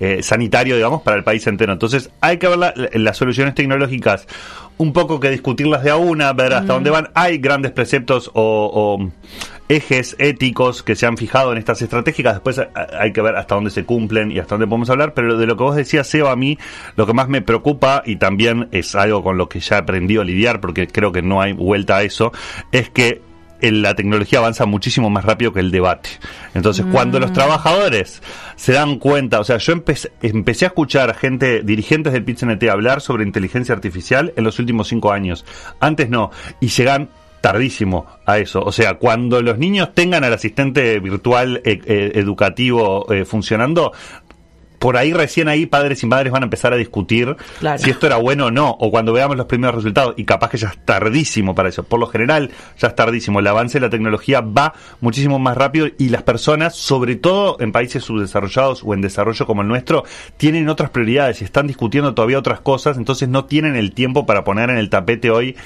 eh, 0.00 0.22
sanitario, 0.22 0.76
digamos, 0.76 1.02
para 1.02 1.16
el 1.16 1.24
país 1.24 1.46
entero. 1.46 1.72
Entonces, 1.72 2.10
hay 2.20 2.38
que 2.38 2.48
ver 2.48 2.58
la- 2.58 2.74
las 2.94 3.16
soluciones 3.16 3.54
tecnológicas 3.54 4.26
un 4.78 4.92
poco 4.92 5.18
que 5.18 5.30
discutirlas 5.30 5.82
de 5.82 5.90
a 5.90 5.96
una, 5.96 6.32
ver 6.32 6.52
hasta 6.54 6.72
dónde 6.74 6.90
van. 6.90 7.08
Hay 7.14 7.38
grandes 7.38 7.72
preceptos 7.72 8.30
o, 8.32 8.70
o 8.72 9.10
ejes 9.68 10.14
éticos 10.18 10.82
que 10.84 10.94
se 10.94 11.04
han 11.04 11.16
fijado 11.16 11.50
en 11.52 11.58
estas 11.58 11.82
estratégicas. 11.82 12.34
Después 12.34 12.58
eh, 12.58 12.68
hay 12.98 13.12
que 13.12 13.20
ver 13.20 13.34
hasta 13.36 13.56
dónde 13.56 13.70
se 13.70 13.84
cumplen 13.84 14.30
y 14.30 14.38
hasta 14.38 14.54
dónde 14.54 14.66
podemos 14.68 14.88
hablar. 14.88 15.14
Pero 15.14 15.36
de 15.36 15.46
lo 15.46 15.56
que 15.56 15.62
vos 15.64 15.74
decías, 15.76 16.06
Seba, 16.06 16.30
a 16.30 16.36
mí 16.36 16.58
lo 16.96 17.06
que 17.06 17.12
más 17.12 17.28
me 17.28 17.42
preocupa 17.42 18.02
y 18.06 18.16
también 18.16 18.68
es 18.70 18.94
algo 18.94 19.22
con 19.24 19.36
lo 19.36 19.48
que 19.48 19.58
ya 19.60 19.76
he 19.76 19.78
aprendido 19.80 20.22
a 20.22 20.24
lidiar, 20.24 20.60
porque 20.60 20.86
creo 20.86 21.10
que 21.10 21.22
no 21.22 21.40
hay 21.42 21.52
vuelta 21.54 21.96
a 21.96 22.02
eso, 22.04 22.32
es 22.72 22.88
que 22.88 23.20
la 23.60 23.94
tecnología 23.94 24.38
avanza 24.38 24.66
muchísimo 24.66 25.10
más 25.10 25.24
rápido 25.24 25.52
que 25.52 25.60
el 25.60 25.70
debate. 25.70 26.10
Entonces, 26.54 26.86
cuando 26.90 27.18
los 27.20 27.32
trabajadores 27.32 28.22
se 28.56 28.72
dan 28.72 28.98
cuenta, 28.98 29.40
o 29.40 29.44
sea, 29.44 29.58
yo 29.58 29.72
empecé, 29.72 30.12
empecé 30.22 30.64
a 30.64 30.68
escuchar 30.68 31.10
a 31.10 31.14
gente, 31.14 31.62
dirigentes 31.62 32.12
del 32.12 32.24
PITCNT 32.24 32.62
hablar 32.64 33.00
sobre 33.00 33.24
inteligencia 33.24 33.74
artificial 33.74 34.32
en 34.36 34.44
los 34.44 34.58
últimos 34.58 34.88
cinco 34.88 35.12
años. 35.12 35.44
Antes 35.80 36.08
no. 36.08 36.30
Y 36.60 36.68
llegan 36.68 37.08
tardísimo 37.40 38.06
a 38.26 38.38
eso. 38.38 38.60
O 38.62 38.72
sea, 38.72 38.94
cuando 38.94 39.42
los 39.42 39.58
niños 39.58 39.94
tengan 39.94 40.24
al 40.24 40.32
asistente 40.32 40.98
virtual 41.00 41.60
eh, 41.64 41.80
eh, 41.84 42.12
educativo 42.14 43.12
eh, 43.12 43.24
funcionando, 43.24 43.92
por 44.78 44.96
ahí 44.96 45.12
recién 45.12 45.48
ahí 45.48 45.66
padres 45.66 46.02
y 46.02 46.06
madres 46.06 46.32
van 46.32 46.42
a 46.42 46.46
empezar 46.46 46.72
a 46.72 46.76
discutir 46.76 47.36
Claro. 47.58 47.78
si 47.82 47.90
esto 47.90 48.06
era 48.06 48.16
bueno 48.16 48.46
o 48.46 48.50
no, 48.50 48.70
o 48.70 48.90
cuando 48.90 49.12
veamos 49.12 49.36
los 49.36 49.46
primeros 49.46 49.76
resultados, 49.76 50.14
y 50.16 50.24
capaz 50.24 50.50
que 50.50 50.56
ya 50.58 50.68
es 50.68 50.78
tardísimo 50.84 51.54
para 51.54 51.68
eso. 51.68 51.82
Por 51.82 51.98
lo 52.00 52.06
general, 52.06 52.50
ya 52.78 52.88
es 52.88 52.94
tardísimo. 52.94 53.40
El 53.40 53.46
avance 53.48 53.78
de 53.80 53.86
la 53.86 53.90
tecnología 53.90 54.40
va 54.40 54.74
muchísimo 55.00 55.38
más 55.38 55.56
rápido 55.56 55.88
y 55.98 56.10
las 56.10 56.22
personas, 56.22 56.74
sobre 56.76 57.16
todo 57.16 57.56
en 57.60 57.72
países 57.72 58.04
subdesarrollados 58.04 58.82
o 58.84 58.94
en 58.94 59.00
desarrollo 59.00 59.46
como 59.46 59.62
el 59.62 59.68
nuestro, 59.68 60.04
tienen 60.36 60.68
otras 60.68 60.90
prioridades 60.90 61.40
y 61.40 61.44
están 61.44 61.66
discutiendo 61.66 62.14
todavía 62.14 62.38
otras 62.38 62.60
cosas, 62.60 62.96
entonces 62.98 63.28
no 63.28 63.44
tienen 63.46 63.76
el 63.76 63.92
tiempo 63.92 64.26
para 64.26 64.44
poner 64.44 64.70
en 64.70 64.78
el 64.78 64.90
tapete 64.90 65.30
hoy 65.30 65.56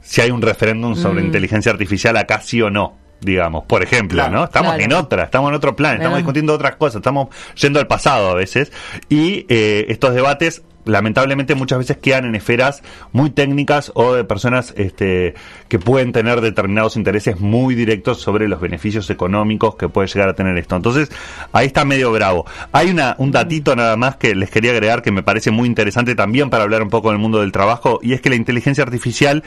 si 0.00 0.20
hay 0.20 0.30
un 0.30 0.42
referéndum 0.42 0.96
sobre 0.96 1.22
Mm. 1.22 1.26
inteligencia 1.26 1.72
artificial 1.72 2.16
acá 2.16 2.40
sí 2.40 2.60
o 2.62 2.70
no. 2.70 2.96
Digamos, 3.20 3.64
por 3.64 3.82
ejemplo, 3.82 4.16
Claro. 4.18 4.32
¿no? 4.38 4.44
Estamos 4.44 4.74
Claro. 4.74 4.84
en 4.84 4.92
otra, 4.92 5.24
estamos 5.24 5.48
en 5.48 5.54
otro 5.54 5.74
plan, 5.74 5.96
estamos 5.96 6.18
discutiendo 6.18 6.52
otras 6.52 6.76
cosas, 6.76 6.96
estamos 6.96 7.28
yendo 7.54 7.80
al 7.80 7.86
pasado 7.86 8.30
a 8.30 8.34
veces. 8.34 8.70
Y 9.08 9.46
eh, 9.48 9.86
estos 9.88 10.12
debates, 10.14 10.62
lamentablemente, 10.84 11.54
muchas 11.54 11.78
veces 11.78 11.96
quedan 11.96 12.26
en 12.26 12.34
esferas 12.34 12.82
muy 13.12 13.30
técnicas 13.30 13.90
o 13.94 14.12
de 14.12 14.24
personas 14.24 14.74
este, 14.76 15.34
que 15.68 15.78
pueden 15.78 16.12
tener 16.12 16.42
determinados 16.42 16.96
intereses 16.96 17.40
muy 17.40 17.74
directos 17.74 18.20
sobre 18.20 18.46
los 18.46 18.60
beneficios 18.60 19.08
económicos 19.08 19.76
que 19.76 19.88
puede 19.88 20.08
llegar 20.08 20.28
a 20.28 20.34
tener 20.34 20.58
esto. 20.58 20.76
Entonces, 20.76 21.08
ahí 21.52 21.68
está 21.68 21.86
medio 21.86 22.12
bravo. 22.12 22.44
Hay 22.72 22.90
una, 22.90 23.14
un 23.16 23.30
datito 23.30 23.74
nada 23.74 23.96
más 23.96 24.16
que 24.16 24.34
les 24.34 24.50
quería 24.50 24.72
agregar 24.72 25.00
que 25.00 25.10
me 25.12 25.22
parece 25.22 25.50
muy 25.50 25.66
interesante 25.66 26.14
también 26.14 26.50
para 26.50 26.64
hablar 26.64 26.82
un 26.82 26.90
poco 26.90 27.08
del 27.08 27.18
mundo 27.18 27.40
del 27.40 27.52
trabajo, 27.52 28.00
y 28.02 28.12
es 28.12 28.20
que 28.20 28.28
la 28.28 28.36
inteligencia 28.36 28.84
artificial 28.84 29.42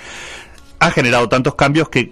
ha 0.80 0.90
generado 0.90 1.30
tantos 1.30 1.54
cambios 1.54 1.90
que 1.90 2.12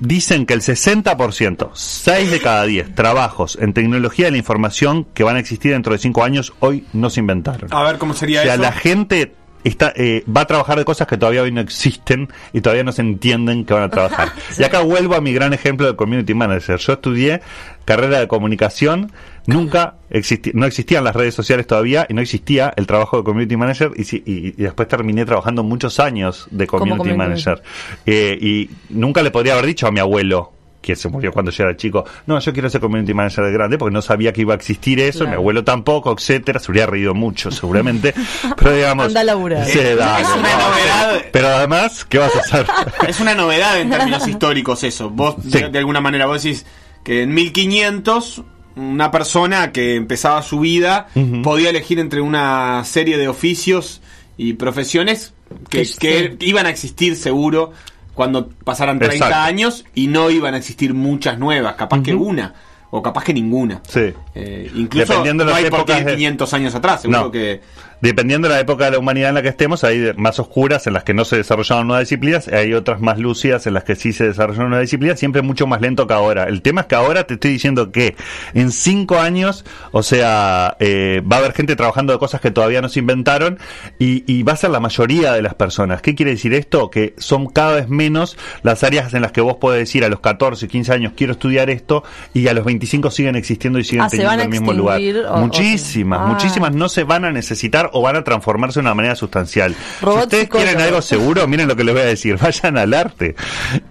dicen 0.00 0.46
que 0.46 0.54
el 0.54 0.60
60%, 0.60 1.70
6 1.72 2.30
de 2.30 2.40
cada 2.40 2.64
10 2.64 2.94
trabajos 2.94 3.58
en 3.60 3.72
tecnología 3.72 4.26
de 4.26 4.32
la 4.32 4.38
información 4.38 5.06
que 5.14 5.24
van 5.24 5.36
a 5.36 5.40
existir 5.40 5.72
dentro 5.72 5.92
de 5.92 5.98
5 5.98 6.24
años, 6.24 6.52
hoy 6.60 6.86
no 6.92 7.10
se 7.10 7.20
inventaron. 7.20 7.72
A 7.72 7.82
ver 7.82 7.98
cómo 7.98 8.12
o 8.12 8.16
sería 8.16 8.42
sea, 8.42 8.54
eso. 8.54 8.62
la 8.62 8.72
gente 8.72 9.34
está, 9.64 9.92
eh, 9.96 10.24
va 10.34 10.42
a 10.42 10.46
trabajar 10.46 10.78
de 10.78 10.84
cosas 10.84 11.06
que 11.06 11.16
todavía 11.16 11.42
hoy 11.42 11.52
no 11.52 11.60
existen 11.60 12.28
y 12.52 12.60
todavía 12.60 12.84
no 12.84 12.92
se 12.92 13.02
entienden 13.02 13.64
que 13.64 13.74
van 13.74 13.84
a 13.84 13.88
trabajar. 13.88 14.32
Y 14.58 14.62
acá 14.62 14.80
vuelvo 14.80 15.14
a 15.14 15.20
mi 15.20 15.32
gran 15.32 15.52
ejemplo 15.52 15.86
de 15.86 15.96
community 15.96 16.34
manager. 16.34 16.78
Yo 16.78 16.94
estudié 16.94 17.40
carrera 17.84 18.20
de 18.20 18.28
comunicación, 18.28 19.12
nunca 19.46 19.94
existi 20.10 20.50
no 20.54 20.66
existían 20.66 21.04
las 21.04 21.14
redes 21.16 21.34
sociales 21.34 21.66
todavía 21.66 22.06
y 22.08 22.14
no 22.14 22.20
existía 22.20 22.72
el 22.76 22.86
trabajo 22.86 23.18
de 23.18 23.24
community 23.24 23.56
manager 23.56 23.92
y, 23.96 24.04
si- 24.04 24.22
y- 24.26 24.48
y 24.48 24.62
después 24.62 24.88
terminé 24.88 25.24
trabajando 25.24 25.62
muchos 25.62 25.98
años 26.00 26.46
de 26.50 26.66
community 26.66 26.98
community 26.98 27.16
manager. 27.18 27.62
Eh, 28.04 28.38
y 28.40 28.70
nunca 28.90 29.22
le 29.22 29.30
podría 29.30 29.52
haber 29.54 29.66
dicho 29.66 29.86
a 29.86 29.90
mi 29.92 30.00
abuelo 30.00 30.52
que 30.82 30.94
se 30.94 31.08
murió 31.08 31.32
cuando 31.32 31.50
yo 31.50 31.64
era 31.64 31.76
chico, 31.76 32.04
no, 32.26 32.38
yo 32.38 32.52
quiero 32.52 32.70
ser 32.70 32.80
community 32.80 33.12
manager 33.12 33.44
de 33.44 33.50
grande 33.50 33.76
porque 33.76 33.92
no 33.92 34.00
sabía 34.02 34.32
que 34.32 34.42
iba 34.42 34.52
a 34.54 34.56
existir 34.56 35.00
eso, 35.00 35.20
Claro. 35.20 35.30
mi 35.30 35.34
abuelo 35.36 35.64
tampoco, 35.64 36.12
etcétera, 36.12 36.60
se 36.60 36.70
hubiera 36.70 36.86
reído 36.86 37.12
mucho 37.12 37.50
seguramente, 37.50 38.14
pero 38.56 38.72
digamos... 38.72 39.06
Anda 39.06 39.22
a 39.22 39.24
dale, 39.24 39.62
Es 39.68 39.74
una 39.74 39.94
no, 39.96 40.68
novedad. 40.70 41.24
Pero 41.32 41.48
además, 41.48 42.04
¿qué 42.04 42.18
vas 42.18 42.36
a 42.36 42.38
hacer? 42.38 42.66
Es 43.08 43.18
una 43.18 43.34
novedad 43.34 43.80
en 43.80 43.90
términos 43.90 44.28
históricos 44.28 44.84
eso. 44.84 45.10
Vos, 45.10 45.34
Sí. 45.42 45.50
de, 45.60 45.70
de 45.70 45.78
alguna 45.80 46.00
manera, 46.00 46.26
vos 46.26 46.40
decís 46.40 46.64
que 47.02 47.22
en 47.22 47.34
1500 47.34 48.42
una 48.76 49.10
persona 49.10 49.72
que 49.72 49.94
empezaba 49.96 50.42
su 50.42 50.60
vida 50.60 51.08
podía 51.42 51.70
elegir 51.70 51.98
entre 51.98 52.20
una 52.20 52.82
serie 52.84 53.16
de 53.18 53.26
oficios 53.28 54.00
y 54.36 54.52
profesiones 54.54 55.32
que, 55.70 55.82
Que 55.98 56.36
que 56.38 56.46
iban 56.46 56.66
a 56.66 56.70
existir 56.70 57.16
seguro 57.16 57.72
cuando 58.14 58.48
pasaran 58.64 58.98
30 58.98 59.14
Exacto. 59.16 59.36
años 59.36 59.84
y 59.94 60.06
no 60.08 60.30
iban 60.30 60.54
a 60.54 60.58
existir 60.58 60.94
muchas 60.94 61.38
nuevas, 61.38 61.74
capaz 61.76 62.02
que 62.02 62.14
una 62.14 62.54
o 62.90 63.02
capaz 63.02 63.24
que 63.24 63.34
ninguna. 63.34 63.80
Sí. 63.88 64.12
Eh, 64.34 64.70
incluso 64.74 65.06
Dependiendo 65.12 65.44
de 65.44 65.50
no 65.50 65.56
hay 65.56 65.64
por 65.64 65.70
qué 65.70 65.76
épocas 65.92 66.00
ir 66.00 66.04
de- 66.06 66.14
500 66.16 66.54
años 66.54 66.74
atrás, 66.74 67.02
seguro 67.02 67.20
No. 67.24 67.30
que 67.30 67.60
Dependiendo 68.00 68.48
de 68.48 68.54
la 68.54 68.60
época 68.60 68.84
de 68.86 68.90
la 68.92 68.98
humanidad 68.98 69.30
en 69.30 69.34
la 69.36 69.42
que 69.42 69.48
estemos, 69.48 69.82
hay 69.84 70.12
más 70.16 70.38
oscuras 70.38 70.86
en 70.86 70.92
las 70.92 71.02
que 71.04 71.14
no 71.14 71.24
se 71.24 71.36
desarrollaron 71.36 71.86
nuevas 71.86 72.02
disciplinas, 72.02 72.46
hay 72.48 72.74
otras 72.74 73.00
más 73.00 73.18
lúcidas 73.18 73.66
en 73.66 73.74
las 73.74 73.84
que 73.84 73.96
sí 73.96 74.12
se 74.12 74.24
desarrollaron 74.26 74.68
nuevas 74.70 74.84
disciplinas, 74.86 75.18
siempre 75.18 75.40
mucho 75.42 75.66
más 75.66 75.80
lento 75.80 76.06
que 76.06 76.12
ahora. 76.14 76.44
El 76.44 76.60
tema 76.62 76.82
es 76.82 76.86
que 76.88 76.94
ahora 76.94 77.24
te 77.24 77.34
estoy 77.34 77.52
diciendo 77.52 77.90
que 77.92 78.14
en 78.54 78.70
cinco 78.70 79.18
años, 79.18 79.64
o 79.92 80.02
sea, 80.02 80.76
eh, 80.78 81.22
va 81.30 81.36
a 81.36 81.38
haber 81.38 81.52
gente 81.52 81.74
trabajando 81.76 82.12
de 82.12 82.18
cosas 82.18 82.40
que 82.40 82.50
todavía 82.50 82.82
no 82.82 82.88
se 82.88 82.98
inventaron 83.00 83.58
y, 83.98 84.24
y 84.30 84.42
va 84.42 84.52
a 84.52 84.56
ser 84.56 84.70
la 84.70 84.80
mayoría 84.80 85.32
de 85.32 85.42
las 85.42 85.54
personas. 85.54 86.02
¿Qué 86.02 86.14
quiere 86.14 86.32
decir 86.32 86.52
esto? 86.54 86.90
Que 86.90 87.14
son 87.18 87.46
cada 87.46 87.74
vez 87.76 87.88
menos 87.88 88.36
las 88.62 88.84
áreas 88.84 89.14
en 89.14 89.22
las 89.22 89.32
que 89.32 89.40
vos 89.40 89.56
podés 89.56 89.80
decir 89.80 90.04
a 90.04 90.08
los 90.08 90.20
14, 90.20 90.68
15 90.68 90.92
años 90.92 91.12
quiero 91.16 91.32
estudiar 91.32 91.70
esto 91.70 92.04
y 92.34 92.46
a 92.48 92.52
los 92.54 92.64
25 92.64 93.10
siguen 93.10 93.36
existiendo 93.36 93.78
y 93.78 93.84
siguen 93.84 94.02
Ah, 94.02 94.10
¿se 94.10 94.18
teniendo 94.18 94.42
el 94.42 94.48
mismo 94.50 94.72
lugar. 94.72 95.00
o- 95.30 95.36
Muchísimas, 95.38 96.20
Ah. 96.22 96.26
muchísimas 96.26 96.74
no 96.74 96.88
se 96.88 97.04
van 97.04 97.24
a 97.24 97.32
necesitar 97.32 97.85
o 97.92 98.02
van 98.02 98.16
a 98.16 98.24
transformarse 98.24 98.80
de 98.80 98.82
una 98.82 98.94
manera 98.94 99.16
sustancial. 99.16 99.74
Robot 100.02 100.18
si 100.18 100.24
ustedes 100.24 100.48
quieren 100.48 100.80
algo 100.80 101.02
seguro, 101.02 101.46
miren 101.46 101.68
lo 101.68 101.76
que 101.76 101.84
les 101.84 101.94
voy 101.94 102.02
a 102.02 102.06
decir, 102.06 102.36
vayan 102.40 102.78
al 102.78 102.94
arte. 102.94 103.34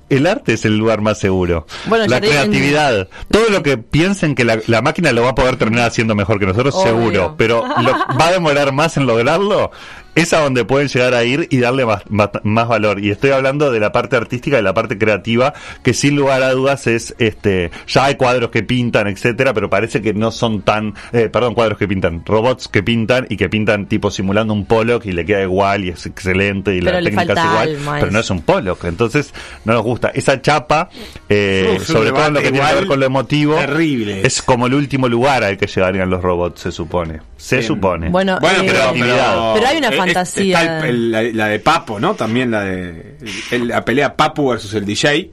El 0.09 0.27
arte 0.27 0.53
es 0.53 0.65
el 0.65 0.77
lugar 0.77 1.01
más 1.01 1.17
seguro. 1.19 1.65
Bueno, 1.87 2.05
la 2.07 2.21
creatividad, 2.21 3.07
todo 3.31 3.49
lo 3.49 3.63
que 3.63 3.77
piensen 3.77 4.35
que 4.35 4.45
la, 4.45 4.59
la 4.67 4.81
máquina 4.81 5.11
lo 5.11 5.23
va 5.23 5.29
a 5.29 5.35
poder 5.35 5.55
terminar 5.57 5.87
haciendo 5.87 6.13
mejor 6.15 6.39
que 6.39 6.45
nosotros, 6.45 6.75
Obvio. 6.75 6.85
seguro, 6.85 7.35
pero 7.37 7.63
lo- 7.81 7.91
va 8.19 8.27
a 8.27 8.31
demorar 8.31 8.71
más 8.71 8.97
en 8.97 9.07
lograrlo. 9.07 9.71
Es 10.13 10.31
a 10.31 10.39
donde 10.39 10.63
pueden 10.63 10.87
llegar 10.87 11.13
a 11.13 11.25
ir 11.25 11.45
y 11.51 11.57
darle 11.57 11.85
más, 11.85 12.03
más, 12.09 12.29
más 12.43 12.69
valor. 12.69 13.03
Y 13.03 13.11
estoy 13.11 13.31
hablando 13.31 13.69
de 13.69 13.81
la 13.81 13.91
parte 13.91 14.15
artística 14.15 14.57
y 14.57 14.61
la 14.61 14.73
parte 14.73 14.97
creativa, 14.97 15.53
que 15.83 15.93
sin 15.93 16.15
lugar 16.15 16.41
a 16.41 16.51
dudas 16.51 16.87
es, 16.87 17.13
este, 17.19 17.69
ya 17.85 18.05
hay 18.05 18.15
cuadros 18.15 18.49
que 18.49 18.63
pintan, 18.63 19.07
etcétera, 19.07 19.53
pero 19.53 19.69
parece 19.69 20.01
que 20.01 20.13
no 20.13 20.31
son 20.31 20.61
tan, 20.61 20.93
eh, 21.11 21.27
perdón, 21.27 21.53
cuadros 21.53 21.77
que 21.77 21.85
pintan, 21.89 22.23
robots 22.25 22.69
que 22.69 22.81
pintan 22.81 23.27
y 23.29 23.35
que 23.35 23.49
pintan 23.49 23.87
tipo 23.87 24.09
simulando 24.09 24.53
un 24.53 24.65
Pollock 24.65 25.05
y 25.05 25.11
le 25.11 25.25
queda 25.25 25.41
igual 25.41 25.83
y 25.83 25.89
es 25.89 26.05
excelente 26.05 26.73
y 26.73 26.79
Pero 26.79 26.91
la 27.01 27.03
técnica 27.03 27.33
es 27.33 27.39
igual, 27.49 27.69
alma, 27.75 27.97
pero 27.99 28.11
no 28.13 28.19
es 28.19 28.29
un 28.29 28.41
Pollock, 28.41 28.85
entonces 28.85 29.33
no 29.65 29.73
nos 29.73 29.83
gusta. 29.83 29.94
Esa 30.13 30.41
chapa, 30.41 30.89
eh, 31.29 31.77
Uf, 31.77 31.85
sobre 31.87 32.11
todo 32.11 32.27
en 32.27 32.33
lo 32.33 32.41
que 32.41 32.51
tiene 32.51 32.67
que 32.67 32.75
ver 32.75 32.87
con 32.87 32.99
lo 32.99 33.05
emotivo, 33.05 33.55
terrible. 33.55 34.21
es 34.25 34.41
como 34.41 34.67
el 34.67 34.73
último 34.73 35.07
lugar 35.07 35.43
al 35.43 35.57
que 35.57 35.67
llegarían 35.67 36.09
los 36.09 36.21
robots, 36.21 36.61
se 36.61 36.71
supone. 36.71 37.19
Se 37.37 37.57
Bien. 37.57 37.67
supone. 37.67 38.09
Bueno, 38.09 38.37
Bueno, 38.41 38.61
eh, 38.61 38.65
pero, 38.67 38.79
pero- 38.93 39.51
pero 39.55 39.67
hay 39.67 39.77
una 39.77 39.91
fantasía. 39.91 40.61
está 40.61 40.87
el- 40.87 40.95
el- 40.95 41.11
la, 41.11 41.23
la 41.23 41.47
de 41.47 41.59
Papo, 41.59 41.99
¿no? 41.99 42.15
También 42.15 42.51
la 42.51 42.61
de 42.61 43.17
el- 43.51 43.67
la 43.67 43.83
pelea 43.85 44.15
Papo 44.15 44.49
versus 44.49 44.73
el 44.73 44.85
DJ. 44.85 45.29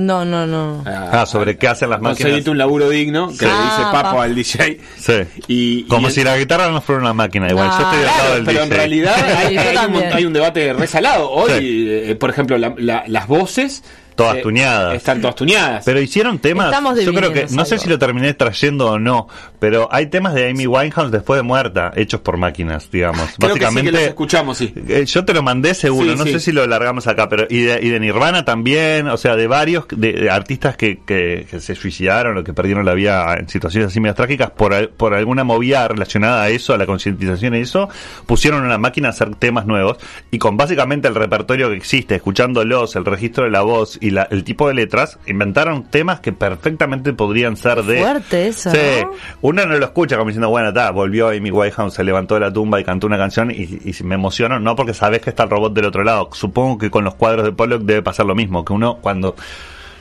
No, 0.00 0.24
no, 0.24 0.46
no. 0.46 0.82
Ah, 0.86 1.26
sobre 1.26 1.56
qué 1.58 1.68
hacen 1.68 1.90
las 1.90 2.00
máquinas. 2.00 2.18
Conseguiste 2.22 2.50
un 2.50 2.58
laburo 2.58 2.88
digno, 2.88 3.28
que 3.28 3.44
le 3.44 3.50
dice 3.52 3.82
Ah, 3.82 3.90
Papo 3.92 4.16
pa. 4.16 4.24
al 4.24 4.34
DJ. 4.34 4.78
Sí. 4.98 5.12
Y, 5.48 5.82
Como 5.84 6.08
y 6.08 6.10
si 6.12 6.20
el- 6.20 6.26
la 6.26 6.38
guitarra 6.38 6.68
no 6.70 6.80
fuera 6.80 7.00
una 7.02 7.12
máquina, 7.12 7.48
igual. 7.50 7.68
No, 7.68 7.78
yo 7.78 7.84
estoy 7.84 7.98
del 7.98 8.06
lado 8.06 8.18
Claro, 8.20 8.34
del 8.36 8.44
pero 8.44 8.58
en 8.62 8.68
DJ. 8.68 8.76
realidad 8.78 9.14
hay, 9.36 9.48
Sí, 9.48 9.54
yo 9.54 9.60
hay 9.80 9.86
un, 9.86 10.12
hay 10.12 10.24
un 10.24 10.32
debate 10.32 10.72
resalado. 10.72 11.30
Hoy, 11.30 11.50
Sí. 11.58 11.86
eh, 11.88 12.14
por 12.18 12.30
ejemplo, 12.30 12.56
la- 12.58 12.74
la- 12.78 13.04
las 13.06 13.26
voces. 13.26 13.82
Todas 14.22 14.36
eh, 14.38 14.42
tuneadas. 14.42 14.94
Están 14.94 15.20
todas 15.20 15.36
tuneadas. 15.36 15.84
Pero 15.84 16.00
hicieron 16.00 16.38
temas. 16.38 16.70
Yo 17.04 17.12
creo 17.12 17.32
que, 17.32 17.46
no 17.50 17.64
sé 17.64 17.78
si 17.78 17.88
lo 17.88 17.98
terminé 17.98 18.34
trayendo 18.34 18.90
o 18.92 18.98
no, 18.98 19.28
pero 19.58 19.88
hay 19.90 20.06
temas 20.06 20.34
de 20.34 20.48
Amy 20.50 20.66
Winehouse 20.66 21.10
después 21.10 21.38
de 21.38 21.42
muerta, 21.42 21.92
hechos 21.96 22.20
por 22.20 22.36
máquinas, 22.36 22.90
digamos. 22.90 23.28
Creo 23.38 23.54
que 23.54 23.60
sí 23.60 23.64
Básicamente. 23.64 23.90
que 23.90 23.96
los 23.98 24.02
escuchamos, 24.08 24.58
sí. 24.58 24.72
Eh, 24.88 25.04
Yo 25.06 25.24
te 25.24 25.34
lo 25.34 25.42
mandé 25.42 25.74
seguro, 25.74 26.12
Sí, 26.12 26.18
no 26.18 26.24
sí. 26.24 26.32
sé 26.32 26.40
si 26.40 26.52
lo 26.52 26.66
largamos 26.66 27.06
acá, 27.06 27.28
pero 27.28 27.46
y 27.48 27.60
de, 27.62 27.80
y 27.82 27.88
de 27.88 28.00
Nirvana 28.00 28.44
también, 28.44 29.08
o 29.08 29.16
sea, 29.16 29.36
de 29.36 29.46
varios 29.46 29.84
de, 29.90 30.12
de 30.12 30.30
artistas 30.30 30.76
que, 30.76 31.00
que, 31.04 31.46
que 31.50 31.60
se 31.60 31.74
suicidaron 31.74 32.36
o 32.38 32.44
que 32.44 32.52
perdieron 32.54 32.84
la 32.84 32.94
vida 32.94 33.34
en 33.38 33.48
situaciones 33.48 33.88
así 33.90 34.00
medias 34.00 34.16
trágicas 34.16 34.50
por, 34.50 34.72
al- 34.74 34.88
por 34.88 35.14
alguna 35.14 35.44
movida 35.44 35.86
relacionada 35.88 36.42
a 36.42 36.48
eso, 36.50 36.74
a 36.74 36.78
la 36.78 36.86
concientización 36.86 37.54
y 37.54 37.58
eso, 37.60 37.88
pusieron 38.26 38.64
una 38.64 38.78
máquina 38.78 39.08
a 39.08 39.10
hacer 39.10 39.34
temas 39.36 39.66
nuevos 39.66 39.98
y 40.30 40.38
con 40.38 40.56
básicamente 40.56 41.08
el 41.08 41.14
repertorio 41.14 41.68
que 41.70 41.76
existe, 41.76 42.14
escuchándolos, 42.16 42.96
el 42.96 43.04
registro 43.04 43.44
de 43.44 43.50
la 43.50 43.62
voz 43.62 43.98
y 44.00 44.09
la- 44.10 44.28
el 44.30 44.44
tipo 44.44 44.68
de 44.68 44.74
letras, 44.74 45.18
inventaron 45.26 45.84
temas 45.84 46.20
que 46.20 46.32
perfectamente 46.32 47.12
podrían 47.12 47.56
ser 47.56 47.82
de... 47.82 48.00
Fuerte 48.00 48.48
eso, 48.48 48.70
Sí, 48.70 48.78
¿no? 49.02 49.12
uno 49.42 49.66
no 49.66 49.76
lo 49.78 49.84
escucha 49.84 50.16
como 50.16 50.28
diciendo, 50.28 50.48
bueno, 50.50 50.68
está, 50.68 50.90
volvió 50.90 51.28
Amy 51.28 51.50
Winehouse, 51.50 51.94
se 51.94 52.04
levantó 52.04 52.34
de 52.34 52.40
la 52.40 52.52
tumba 52.52 52.80
y 52.80 52.84
cantó 52.84 53.06
una 53.06 53.18
canción 53.18 53.50
y, 53.50 53.62
y 53.84 53.94
me 54.04 54.14
emociono, 54.16 54.58
no 54.60 54.76
porque 54.76 54.94
sabes 54.94 55.20
que 55.20 55.30
está 55.30 55.44
el 55.44 55.50
robot 55.50 55.72
del 55.74 55.84
otro 55.86 56.04
lado. 56.04 56.28
Supongo 56.32 56.78
que 56.78 56.90
con 56.90 57.04
los 57.04 57.14
cuadros 57.14 57.44
de 57.44 57.52
Pollock 57.52 57.82
debe 57.82 58.02
pasar 58.02 58.26
lo 58.26 58.34
mismo, 58.34 58.64
que 58.64 58.72
uno 58.72 58.98
cuando 59.00 59.34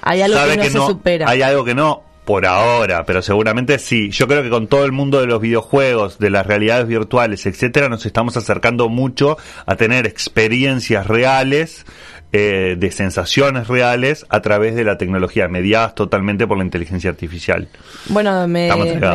Hay 0.01 0.21
algo 0.21 0.37
sabe 0.37 0.51
que 0.51 0.57
no 0.57 0.63
que 0.63 0.69
se 0.69 0.77
no, 0.77 0.87
supera. 0.87 1.29
hay 1.29 1.41
algo 1.41 1.63
que 1.65 1.75
no, 1.75 2.03
por 2.25 2.45
ahora, 2.45 3.05
pero 3.05 3.21
seguramente 3.23 3.79
sí. 3.79 4.11
Yo 4.11 4.27
creo 4.27 4.43
que 4.43 4.49
con 4.51 4.67
todo 4.67 4.85
el 4.85 4.91
mundo 4.91 5.19
de 5.19 5.25
los 5.25 5.41
videojuegos, 5.41 6.19
de 6.19 6.29
las 6.29 6.45
realidades 6.45 6.85
virtuales, 6.87 7.45
etcétera, 7.47 7.89
nos 7.89 8.05
estamos 8.05 8.37
acercando 8.37 8.87
mucho 8.87 9.37
a 9.65 9.75
tener 9.75 10.05
experiencias 10.05 11.07
reales. 11.07 11.85
Eh, 12.31 12.75
de 12.77 12.91
sensaciones 12.91 13.67
reales 13.67 14.25
a 14.29 14.41
través 14.41 14.75
de 14.75 14.83
la 14.83 14.97
tecnología, 14.97 15.47
mediadas 15.47 15.95
totalmente 15.95 16.45
por 16.45 16.57
la 16.57 16.63
inteligencia 16.63 17.09
artificial. 17.09 17.67
Bueno, 18.07 18.47
me, 18.47 18.69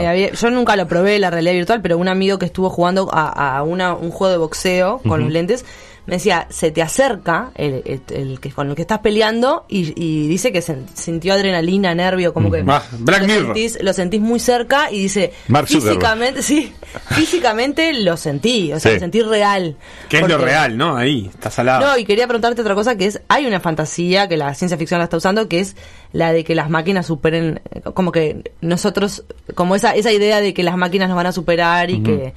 había- 0.08 0.32
yo 0.32 0.50
nunca 0.50 0.74
lo 0.76 0.88
probé 0.88 1.18
la 1.18 1.30
realidad 1.30 1.52
virtual, 1.52 1.80
pero 1.80 1.96
un 1.98 2.08
amigo 2.08 2.38
que 2.38 2.46
estuvo 2.46 2.70
jugando 2.70 3.08
a, 3.12 3.56
a 3.58 3.62
una, 3.62 3.94
un 3.94 4.10
juego 4.10 4.32
de 4.32 4.38
boxeo 4.38 5.00
con 5.06 5.20
los 5.20 5.30
lentes 5.32 5.64
me 6.06 6.16
decía, 6.16 6.46
se 6.50 6.70
te 6.70 6.82
acerca 6.82 7.50
el, 7.54 7.82
el- 7.86 8.02
el 8.14 8.40
que 8.40 8.50
con 8.52 8.68
el 8.68 8.74
que 8.76 8.82
estás 8.82 8.98
peleando 8.98 9.64
y, 9.68 9.92
y 9.96 10.28
dice 10.28 10.52
que 10.52 10.60
sen- 10.60 10.86
sintió 10.92 11.32
adrenalina, 11.32 11.94
nervio, 11.94 12.34
como 12.34 12.50
que 12.50 12.62
Ah, 12.66 12.82
Black 12.98 13.22
lo, 13.22 13.26
Mirror. 13.28 13.44
sentís, 13.46 13.78
lo 13.82 13.92
sentís 13.94 14.20
muy 14.20 14.38
cerca 14.38 14.90
y 14.90 14.98
dice, 14.98 15.32
Mark 15.48 15.66
físicamente, 15.66 16.42
sí, 16.42 16.72
físicamente 17.10 17.92
lo 17.94 18.16
sentí, 18.16 18.72
o 18.72 18.78
sea, 18.80 18.90
Sí. 18.90 18.96
lo 18.96 19.00
sentí 19.00 19.22
real. 19.22 19.76
Que 20.08 20.16
es 20.18 20.22
lo 20.22 20.28
Porque- 20.28 20.44
real, 20.44 20.76
¿no? 20.76 20.96
Ahí, 20.96 21.30
está 21.32 21.50
salado. 21.50 21.86
no, 21.86 21.96
y 21.98 22.04
quería 22.04 22.26
preguntarte 22.26 22.60
otra 22.60 22.74
cosa 22.74 22.96
que 22.96 23.06
es, 23.06 23.20
hay 23.28 23.46
una 23.46 23.60
fantasía 23.60 24.28
que 24.28 24.36
la 24.36 24.54
ciencia 24.54 24.76
ficción 24.76 24.98
la 24.98 25.04
está 25.04 25.16
usando, 25.16 25.48
que 25.48 25.60
es 25.60 25.76
la 26.12 26.32
de 26.32 26.44
que 26.44 26.54
las 26.54 26.68
máquinas 26.68 27.06
superen, 27.06 27.60
como 27.94 28.12
que 28.12 28.52
nosotros, 28.60 29.24
como 29.54 29.74
esa, 29.74 29.94
esa 29.94 30.12
idea 30.12 30.40
de 30.40 30.52
que 30.54 30.62
las 30.62 30.76
máquinas 30.76 31.08
nos 31.08 31.16
van 31.16 31.26
a 31.26 31.32
superar 31.32 31.90
y 31.90 32.02
que 32.02 32.34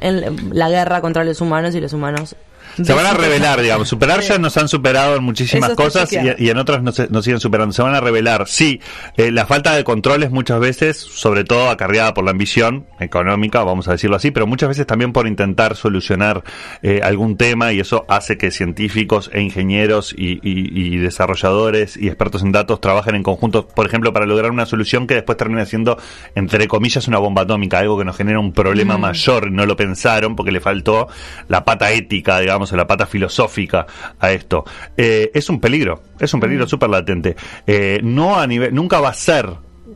en 0.00 0.50
la 0.52 0.68
guerra 0.68 1.00
contra 1.00 1.24
los 1.24 1.40
humanos 1.40 1.74
y 1.74 1.80
los 1.80 1.92
humanos... 1.94 2.36
Se 2.82 2.92
van 2.92 3.06
a 3.06 3.14
revelar, 3.14 3.60
digamos. 3.60 3.88
Superar 3.88 4.20
ya 4.20 4.38
nos 4.38 4.56
han 4.56 4.68
superado 4.68 5.16
en 5.16 5.22
muchísimas 5.24 5.70
cosas 5.70 6.10
y, 6.12 6.48
en 6.50 6.58
otras 6.58 6.82
nos, 6.82 7.10
nos 7.10 7.24
siguen 7.24 7.40
superando. 7.40 7.72
Se 7.72 7.82
van 7.82 7.94
a 7.94 8.00
revelar. 8.00 8.46
Sí, 8.46 8.80
eh, 9.16 9.30
la 9.30 9.46
falta 9.46 9.74
de 9.74 9.84
controles 9.84 10.30
muchas 10.30 10.60
veces, 10.60 10.96
sobre 10.98 11.44
todo 11.44 11.70
acarreada 11.70 12.12
por 12.14 12.24
la 12.24 12.32
ambición 12.32 12.86
económica, 13.00 13.62
vamos 13.64 13.88
a 13.88 13.92
decirlo 13.92 14.16
así, 14.16 14.30
pero 14.30 14.46
muchas 14.46 14.68
veces 14.68 14.86
también 14.86 15.12
por 15.12 15.26
intentar 15.26 15.76
solucionar 15.76 16.42
eh, 16.82 17.00
algún 17.02 17.36
tema 17.36 17.72
y 17.72 17.80
eso 17.80 18.04
hace 18.08 18.36
que 18.36 18.50
científicos 18.50 19.30
e 19.32 19.40
ingenieros 19.40 20.12
y, 20.16 20.32
y- 20.42 20.94
y 20.94 20.96
desarrolladores 20.98 21.96
y 21.96 22.08
expertos 22.08 22.42
en 22.42 22.52
datos 22.52 22.80
trabajen 22.80 23.14
en 23.14 23.22
conjunto, 23.22 23.66
por 23.68 23.86
ejemplo, 23.86 24.12
para 24.12 24.26
lograr 24.26 24.50
una 24.50 24.66
solución 24.66 25.06
que 25.06 25.14
después 25.14 25.36
termina 25.38 25.64
siendo, 25.66 25.98
entre 26.34 26.68
comillas, 26.68 27.08
una 27.08 27.18
bomba 27.18 27.42
atómica, 27.42 27.78
algo 27.78 27.98
que 27.98 28.04
nos 28.04 28.16
genera 28.16 28.38
un 28.38 28.52
problema 28.52 28.98
mayor. 28.98 29.50
No 29.50 29.66
lo 29.66 29.76
pensaron 29.76 30.36
porque 30.36 30.52
le 30.52 30.60
faltó 30.60 31.08
la 31.48 31.64
pata 31.64 31.90
ética, 31.92 32.38
digamos, 32.40 32.65
la 32.74 32.86
pata 32.86 33.06
filosófica 33.06 33.86
a 34.18 34.32
esto. 34.32 34.64
Eh, 34.96 35.30
es 35.34 35.48
un 35.48 35.60
peligro, 35.60 36.02
es 36.18 36.32
un 36.34 36.40
peligro 36.40 36.66
súper 36.66 36.88
latente. 36.90 37.36
Eh, 37.66 38.00
no 38.02 38.38
a 38.38 38.46
nivel, 38.46 38.74
nunca 38.74 39.00
va 39.00 39.10
a 39.10 39.14
ser 39.14 39.46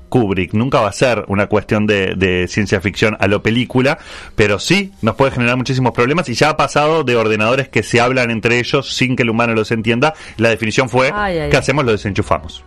Kubrick, 0.09 0.53
nunca 0.55 0.81
va 0.81 0.89
a 0.89 0.93
ser 0.93 1.25
una 1.29 1.47
cuestión 1.47 1.87
de, 1.87 2.15
de 2.17 2.47
ciencia 2.49 2.81
ficción 2.81 3.17
a 3.21 3.29
lo 3.29 3.43
película, 3.43 3.99
pero 4.35 4.59
sí 4.59 4.93
nos 5.03 5.15
puede 5.15 5.31
generar 5.31 5.57
muchísimos 5.57 5.93
problemas 5.93 6.29
y 6.29 6.35
ya 6.35 6.51
ha 6.51 6.57
pasado 6.57 7.05
de 7.05 7.17
ordenadores 7.17 7.69
que 7.69 7.83
se 7.83 8.01
hablan 8.01 8.31
entre 8.31 8.59
ellos 8.59 8.93
sin 8.95 9.17
que 9.17 9.23
el 9.23 9.31
humano 9.31 9.55
los 9.55 9.71
entienda. 9.71 10.15
La 10.37 10.51
definición 10.51 10.89
fue, 10.89 11.11
Ay, 11.15 11.39
ay, 11.39 11.51
¿qué 11.51 11.57
ay. 11.57 11.61
hacemos? 11.61 11.85
Lo 11.85 11.93
desenchufamos. 11.93 12.65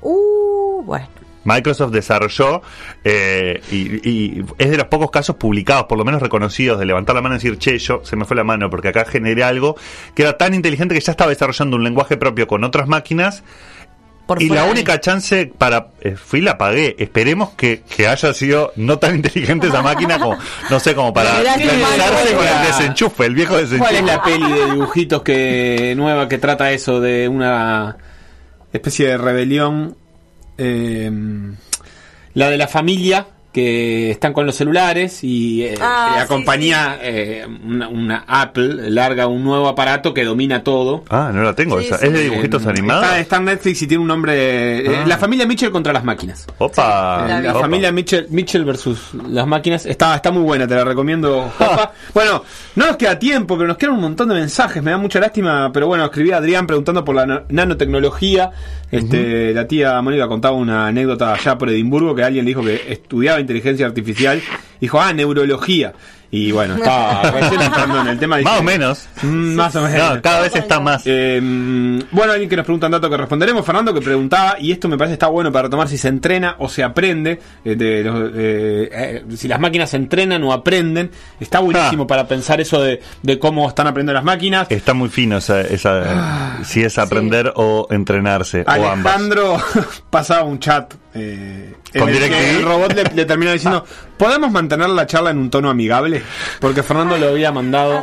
Uh, 0.00 0.82
bueno. 0.82 1.06
Microsoft 1.48 1.92
desarrolló 1.92 2.60
eh, 3.02 3.60
y, 3.72 4.08
y 4.08 4.44
es 4.58 4.70
de 4.70 4.76
los 4.76 4.86
pocos 4.88 5.10
casos 5.10 5.36
publicados, 5.36 5.86
por 5.86 5.96
lo 5.96 6.04
menos 6.04 6.20
reconocidos, 6.20 6.78
de 6.78 6.84
levantar 6.84 7.14
la 7.16 7.22
mano 7.22 7.36
y 7.36 7.38
decir, 7.38 7.58
che, 7.58 7.78
yo 7.78 8.02
se 8.04 8.16
me 8.16 8.26
fue 8.26 8.36
la 8.36 8.44
mano 8.44 8.68
porque 8.68 8.88
acá 8.88 9.06
generé 9.06 9.42
algo 9.42 9.76
que 10.14 10.22
era 10.22 10.36
tan 10.36 10.52
inteligente 10.52 10.94
que 10.94 11.00
ya 11.00 11.12
estaba 11.12 11.30
desarrollando 11.30 11.76
un 11.76 11.84
lenguaje 11.84 12.16
propio 12.16 12.46
con 12.46 12.64
otras 12.64 12.86
máquinas 12.86 13.42
Por 14.26 14.42
y 14.42 14.50
la 14.50 14.64
única 14.64 15.00
chance 15.00 15.50
para 15.56 15.88
eh, 16.02 16.14
fui 16.14 16.40
y 16.40 16.42
la 16.42 16.58
pagué. 16.58 16.94
Esperemos 16.98 17.50
que, 17.56 17.82
que 17.88 18.06
haya 18.06 18.34
sido 18.34 18.72
no 18.76 18.98
tan 18.98 19.16
inteligente 19.16 19.68
esa 19.68 19.80
máquina 19.80 20.18
como, 20.18 20.36
no 20.68 20.78
sé, 20.80 20.94
como 20.94 21.14
para 21.14 21.30
pensarse 21.38 21.76
mal, 21.78 22.36
con 22.36 22.46
el 22.46 22.66
desenchufe, 22.66 23.24
el 23.24 23.34
viejo 23.34 23.56
desenchufe. 23.56 23.78
¿Cuál 23.78 23.96
es 23.96 24.04
la 24.04 24.22
peli 24.22 24.52
de 24.52 24.70
dibujitos 24.72 25.22
que 25.22 25.94
nueva 25.96 26.28
que 26.28 26.36
trata 26.36 26.70
eso 26.72 27.00
de 27.00 27.26
una 27.26 27.96
especie 28.70 29.08
de 29.08 29.16
rebelión? 29.16 29.96
Eh, 30.58 31.10
la 32.34 32.50
de 32.50 32.56
la 32.56 32.66
familia 32.68 33.26
que 33.62 34.10
están 34.12 34.32
con 34.32 34.46
los 34.46 34.54
celulares 34.54 35.24
y 35.24 35.64
eh, 35.64 35.74
Ah, 35.80 36.12
la 36.16 36.22
sí, 36.22 36.28
compañía, 36.28 36.98
eh, 37.02 37.44
una, 37.66 37.88
una 37.88 38.24
Apple, 38.26 38.90
larga 38.90 39.26
un 39.26 39.42
nuevo 39.42 39.68
aparato 39.68 40.14
que 40.14 40.24
domina 40.24 40.62
todo. 40.62 41.04
Ah, 41.10 41.30
no 41.34 41.42
la 41.42 41.54
tengo 41.54 41.80
Sí, 41.80 41.86
esa. 41.86 41.98
sí. 41.98 42.06
¿Es 42.06 42.12
de 42.12 42.22
dibujitos 42.22 42.64
Eh, 42.64 42.68
animados? 42.70 43.04
Está, 43.04 43.18
está 43.20 43.36
en 43.36 43.44
Netflix 43.46 43.82
y 43.82 43.86
tiene 43.88 44.02
un 44.02 44.08
nombre. 44.08 44.78
eh, 44.86 44.96
Ah. 44.98 45.04
La 45.06 45.18
familia 45.18 45.46
Mitchell 45.46 45.70
contra 45.70 45.92
las 45.92 46.04
máquinas. 46.04 46.46
Opa. 46.58 47.26
la 47.28 47.40
la 47.40 47.50
opa. 47.52 47.60
familia 47.60 47.90
Mitchell, 47.92 48.26
Mitchell 48.30 48.64
versus 48.64 48.98
las 49.28 49.46
máquinas 49.46 49.86
está, 49.86 50.14
está 50.14 50.30
muy 50.30 50.42
buena, 50.42 50.66
te 50.66 50.74
la 50.74 50.84
recomiendo. 50.84 51.52
Ah. 51.58 51.90
Bueno, 52.14 52.42
no 52.76 52.86
nos 52.86 52.96
queda 52.96 53.18
tiempo, 53.18 53.56
pero 53.56 53.68
nos 53.68 53.76
quedan 53.76 53.94
un 53.94 54.00
montón 54.00 54.28
de 54.28 54.34
mensajes, 54.34 54.82
me 54.82 54.90
da 54.90 54.98
mucha 54.98 55.20
lástima, 55.20 55.70
pero 55.72 55.86
bueno, 55.86 56.04
escribí 56.04 56.30
a 56.32 56.38
Adrián 56.38 56.66
preguntando 56.66 57.04
por 57.04 57.14
la 57.14 57.26
na- 57.26 57.42
nanotecnología. 57.48 58.50
Este, 58.90 59.52
La 59.52 59.66
tía 59.68 60.00
Mónica 60.00 60.26
contaba 60.28 60.56
una 60.56 60.86
anécdota 60.86 61.34
allá 61.34 61.58
por 61.58 61.68
Edimburgo 61.68 62.14
que 62.14 62.24
alguien 62.24 62.44
le 62.44 62.50
dijo 62.50 62.62
que 62.62 62.80
estudiaba 62.88 63.38
inteligencia 63.48 63.86
artificial. 63.86 64.40
Dijo, 64.80 65.00
ah, 65.00 65.12
neurología. 65.12 65.92
Y 66.30 66.52
bueno, 66.52 66.74
estaba 66.74 67.22
recién 67.30 67.58
entrando 67.62 68.02
en 68.02 68.08
el 68.08 68.18
tema. 68.18 68.38
Más 68.42 68.60
o 68.60 68.62
menos. 68.62 69.08
"Mm, 69.22 69.54
más 69.54 69.74
o 69.76 69.80
menos. 69.80 70.16
No, 70.16 70.20
cada 70.20 70.42
vez 70.42 70.54
está 70.54 70.78
más. 70.78 71.02
Eh, 71.06 71.40
bueno, 72.10 72.32
alguien 72.32 72.50
que 72.50 72.56
nos 72.56 72.66
pregunta 72.66 72.84
un 72.84 72.92
dato 72.92 73.08
que 73.08 73.16
responderemos. 73.16 73.64
Fernando 73.64 73.94
que 73.94 74.02
preguntaba, 74.02 74.56
y 74.60 74.70
esto 74.70 74.90
me 74.90 74.98
parece 74.98 75.14
está 75.14 75.28
bueno 75.28 75.50
para 75.50 75.64
retomar 75.64 75.88
si 75.88 75.96
se 75.96 76.08
entrena 76.08 76.56
o 76.58 76.68
se 76.68 76.84
aprende, 76.84 77.40
eh, 77.64 77.76
de 77.76 78.04
los, 78.04 78.30
eh, 78.34 78.90
eh, 78.92 79.24
si 79.38 79.48
las 79.48 79.58
máquinas 79.58 79.88
se 79.88 79.96
entrenan 79.96 80.44
o 80.44 80.52
aprenden. 80.52 81.10
Está 81.40 81.60
buenísimo 81.60 82.02
Ah. 82.02 82.06
para 82.06 82.28
pensar 82.28 82.60
eso 82.60 82.82
de, 82.82 83.00
de 83.22 83.38
cómo 83.38 83.66
están 83.66 83.86
aprendiendo 83.86 84.12
las 84.12 84.24
máquinas. 84.24 84.66
Está 84.70 84.92
muy 84.92 85.08
fino 85.08 85.38
esa, 85.38 85.62
esa 85.62 86.58
si 86.62 86.82
es 86.82 86.98
aprender 86.98 87.54
o 87.56 87.86
entrenarse 87.90 88.66
o 88.66 88.70
ambas. 88.70 89.14
Alejandro 89.14 89.56
pasaba 90.10 90.42
un 90.42 90.58
chat 90.60 90.92
eh, 91.20 91.74
en 91.92 92.00
¿Con 92.00 92.08
el 92.08 92.18
que 92.18 92.24
DirecTV? 92.24 92.58
el 92.58 92.62
robot 92.64 92.92
le, 92.94 93.04
le 93.14 93.24
termina 93.24 93.52
diciendo 93.52 93.84
¿Podemos 94.18 94.50
mantener 94.50 94.88
la 94.90 95.06
charla 95.06 95.30
en 95.30 95.38
un 95.38 95.48
tono 95.48 95.70
amigable? 95.70 96.22
Porque 96.60 96.82
Fernando 96.82 97.16
lo 97.16 97.28
había 97.28 97.52
mandado. 97.52 98.02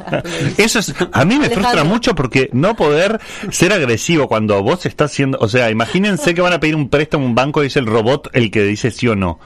Eso 0.58 0.78
es, 0.80 0.94
a 1.12 1.24
mí 1.24 1.38
me 1.38 1.48
frustra 1.48 1.82
mucho 1.82 2.14
porque 2.14 2.50
no 2.52 2.76
poder 2.76 3.20
ser 3.50 3.72
agresivo 3.72 4.28
cuando 4.28 4.62
vos 4.62 4.84
estás 4.84 5.12
haciendo, 5.12 5.38
o 5.40 5.48
sea, 5.48 5.70
imagínense 5.70 6.34
que 6.34 6.42
van 6.42 6.52
a 6.52 6.60
pedir 6.60 6.76
un 6.76 6.90
préstamo 6.90 7.24
a 7.24 7.28
un 7.28 7.34
banco 7.34 7.64
y 7.64 7.68
es 7.68 7.76
el 7.76 7.86
robot 7.86 8.28
el 8.34 8.50
que 8.50 8.64
dice 8.64 8.90
sí 8.90 9.08
o 9.08 9.16
no. 9.16 9.40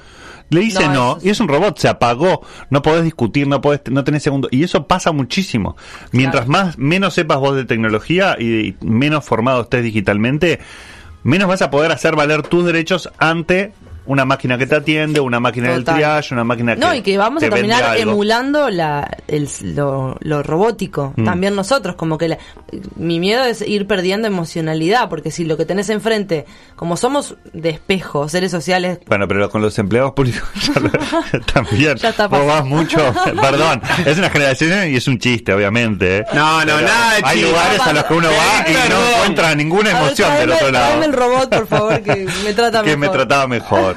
Le 0.50 0.62
dice 0.62 0.88
No, 0.88 1.18
y 1.22 1.30
es 1.30 1.38
un 1.38 1.46
robot, 1.46 1.78
se 1.78 1.86
apagó, 1.86 2.44
no 2.70 2.82
podés 2.82 3.04
discutir, 3.04 3.46
no 3.46 3.60
podés, 3.60 3.82
no 3.88 4.02
tenés 4.02 4.24
segundo, 4.24 4.48
y 4.50 4.64
eso 4.64 4.88
pasa 4.88 5.12
muchísimo. 5.12 5.76
Mientras 6.10 6.48
más, 6.48 6.76
menos 6.76 7.14
sepas 7.14 7.38
vos 7.38 7.54
de 7.54 7.64
tecnología 7.64 8.36
y, 8.36 8.44
y 8.66 8.76
menos 8.80 9.24
formado 9.24 9.62
estés 9.62 9.84
digitalmente, 9.84 10.58
menos 11.22 11.48
vas 11.48 11.62
a 11.62 11.70
poder 11.70 11.92
hacer 11.92 12.16
valer 12.16 12.42
tus 12.42 12.64
derechos 12.64 13.10
ante 13.18 13.72
una 14.10 14.24
máquina 14.24 14.58
que 14.58 14.66
te 14.66 14.74
atiende, 14.74 15.20
una 15.20 15.38
máquina 15.38 15.70
del 15.70 15.84
triage, 15.84 16.34
una 16.34 16.42
máquina 16.42 16.74
que 16.74 16.80
No, 16.80 16.92
y 16.94 17.02
que 17.02 17.16
vamos 17.16 17.42
a 17.44 17.48
terminar 17.48 17.96
emulando 17.96 18.68
la, 18.70 19.08
el- 19.28 19.48
lo, 19.62 20.16
lo 20.20 20.42
robótico. 20.42 21.12
Mm. 21.16 21.24
También 21.24 21.54
nosotros, 21.54 21.94
como 21.94 22.18
que 22.18 22.28
la- 22.28 22.38
mi 22.96 23.20
miedo 23.20 23.44
es 23.44 23.62
ir 23.62 23.86
perdiendo 23.86 24.26
emocionalidad, 24.26 25.08
porque 25.08 25.30
si 25.30 25.44
lo 25.44 25.56
que 25.56 25.64
tenés 25.64 25.88
enfrente, 25.90 26.44
como 26.74 26.96
somos 26.96 27.36
de 27.52 27.70
espejo, 27.70 28.28
seres 28.28 28.50
sociales, 28.50 28.98
Bueno, 29.06 29.28
pero 29.28 29.48
con 29.48 29.62
los 29.62 29.78
empleados 29.78 30.12
públicos 30.12 30.42
también. 31.54 31.96
Ya 31.96 32.08
está 32.08 32.26
Vos 32.26 32.46
vas 32.46 32.64
mucho. 32.64 32.98
Perdón, 33.40 33.80
es 34.04 34.18
una 34.18 34.30
generación 34.30 34.90
y 34.90 34.96
es 34.96 35.06
un 35.06 35.18
chiste, 35.18 35.52
obviamente. 35.54 36.18
¿eh? 36.18 36.24
No, 36.32 36.60
no, 36.64 36.66
Pero 36.66 36.80
nada 36.80 37.10
de 37.14 37.22
Hay 37.24 37.36
chiste. 37.36 37.48
lugares 37.50 37.80
a 37.80 37.92
los 37.92 38.04
que 38.04 38.14
uno 38.14 38.28
va 38.28 38.68
y 38.68 38.72
no 38.90 39.16
encuentra 39.16 39.54
ninguna 39.54 39.92
ver, 39.92 40.02
emoción 40.02 40.34
del 40.36 40.50
otro 40.50 40.70
lado. 40.72 40.86
tráeme 40.88 41.06
el 41.06 41.12
robot, 41.12 41.48
por 41.48 41.66
favor, 41.68 42.02
que 42.02 42.26
me 42.44 42.52
trata 42.54 42.82
que 42.82 42.90
me 42.90 42.96
mejor. 42.96 43.16
trataba 43.16 43.46
mejor. 43.46 43.96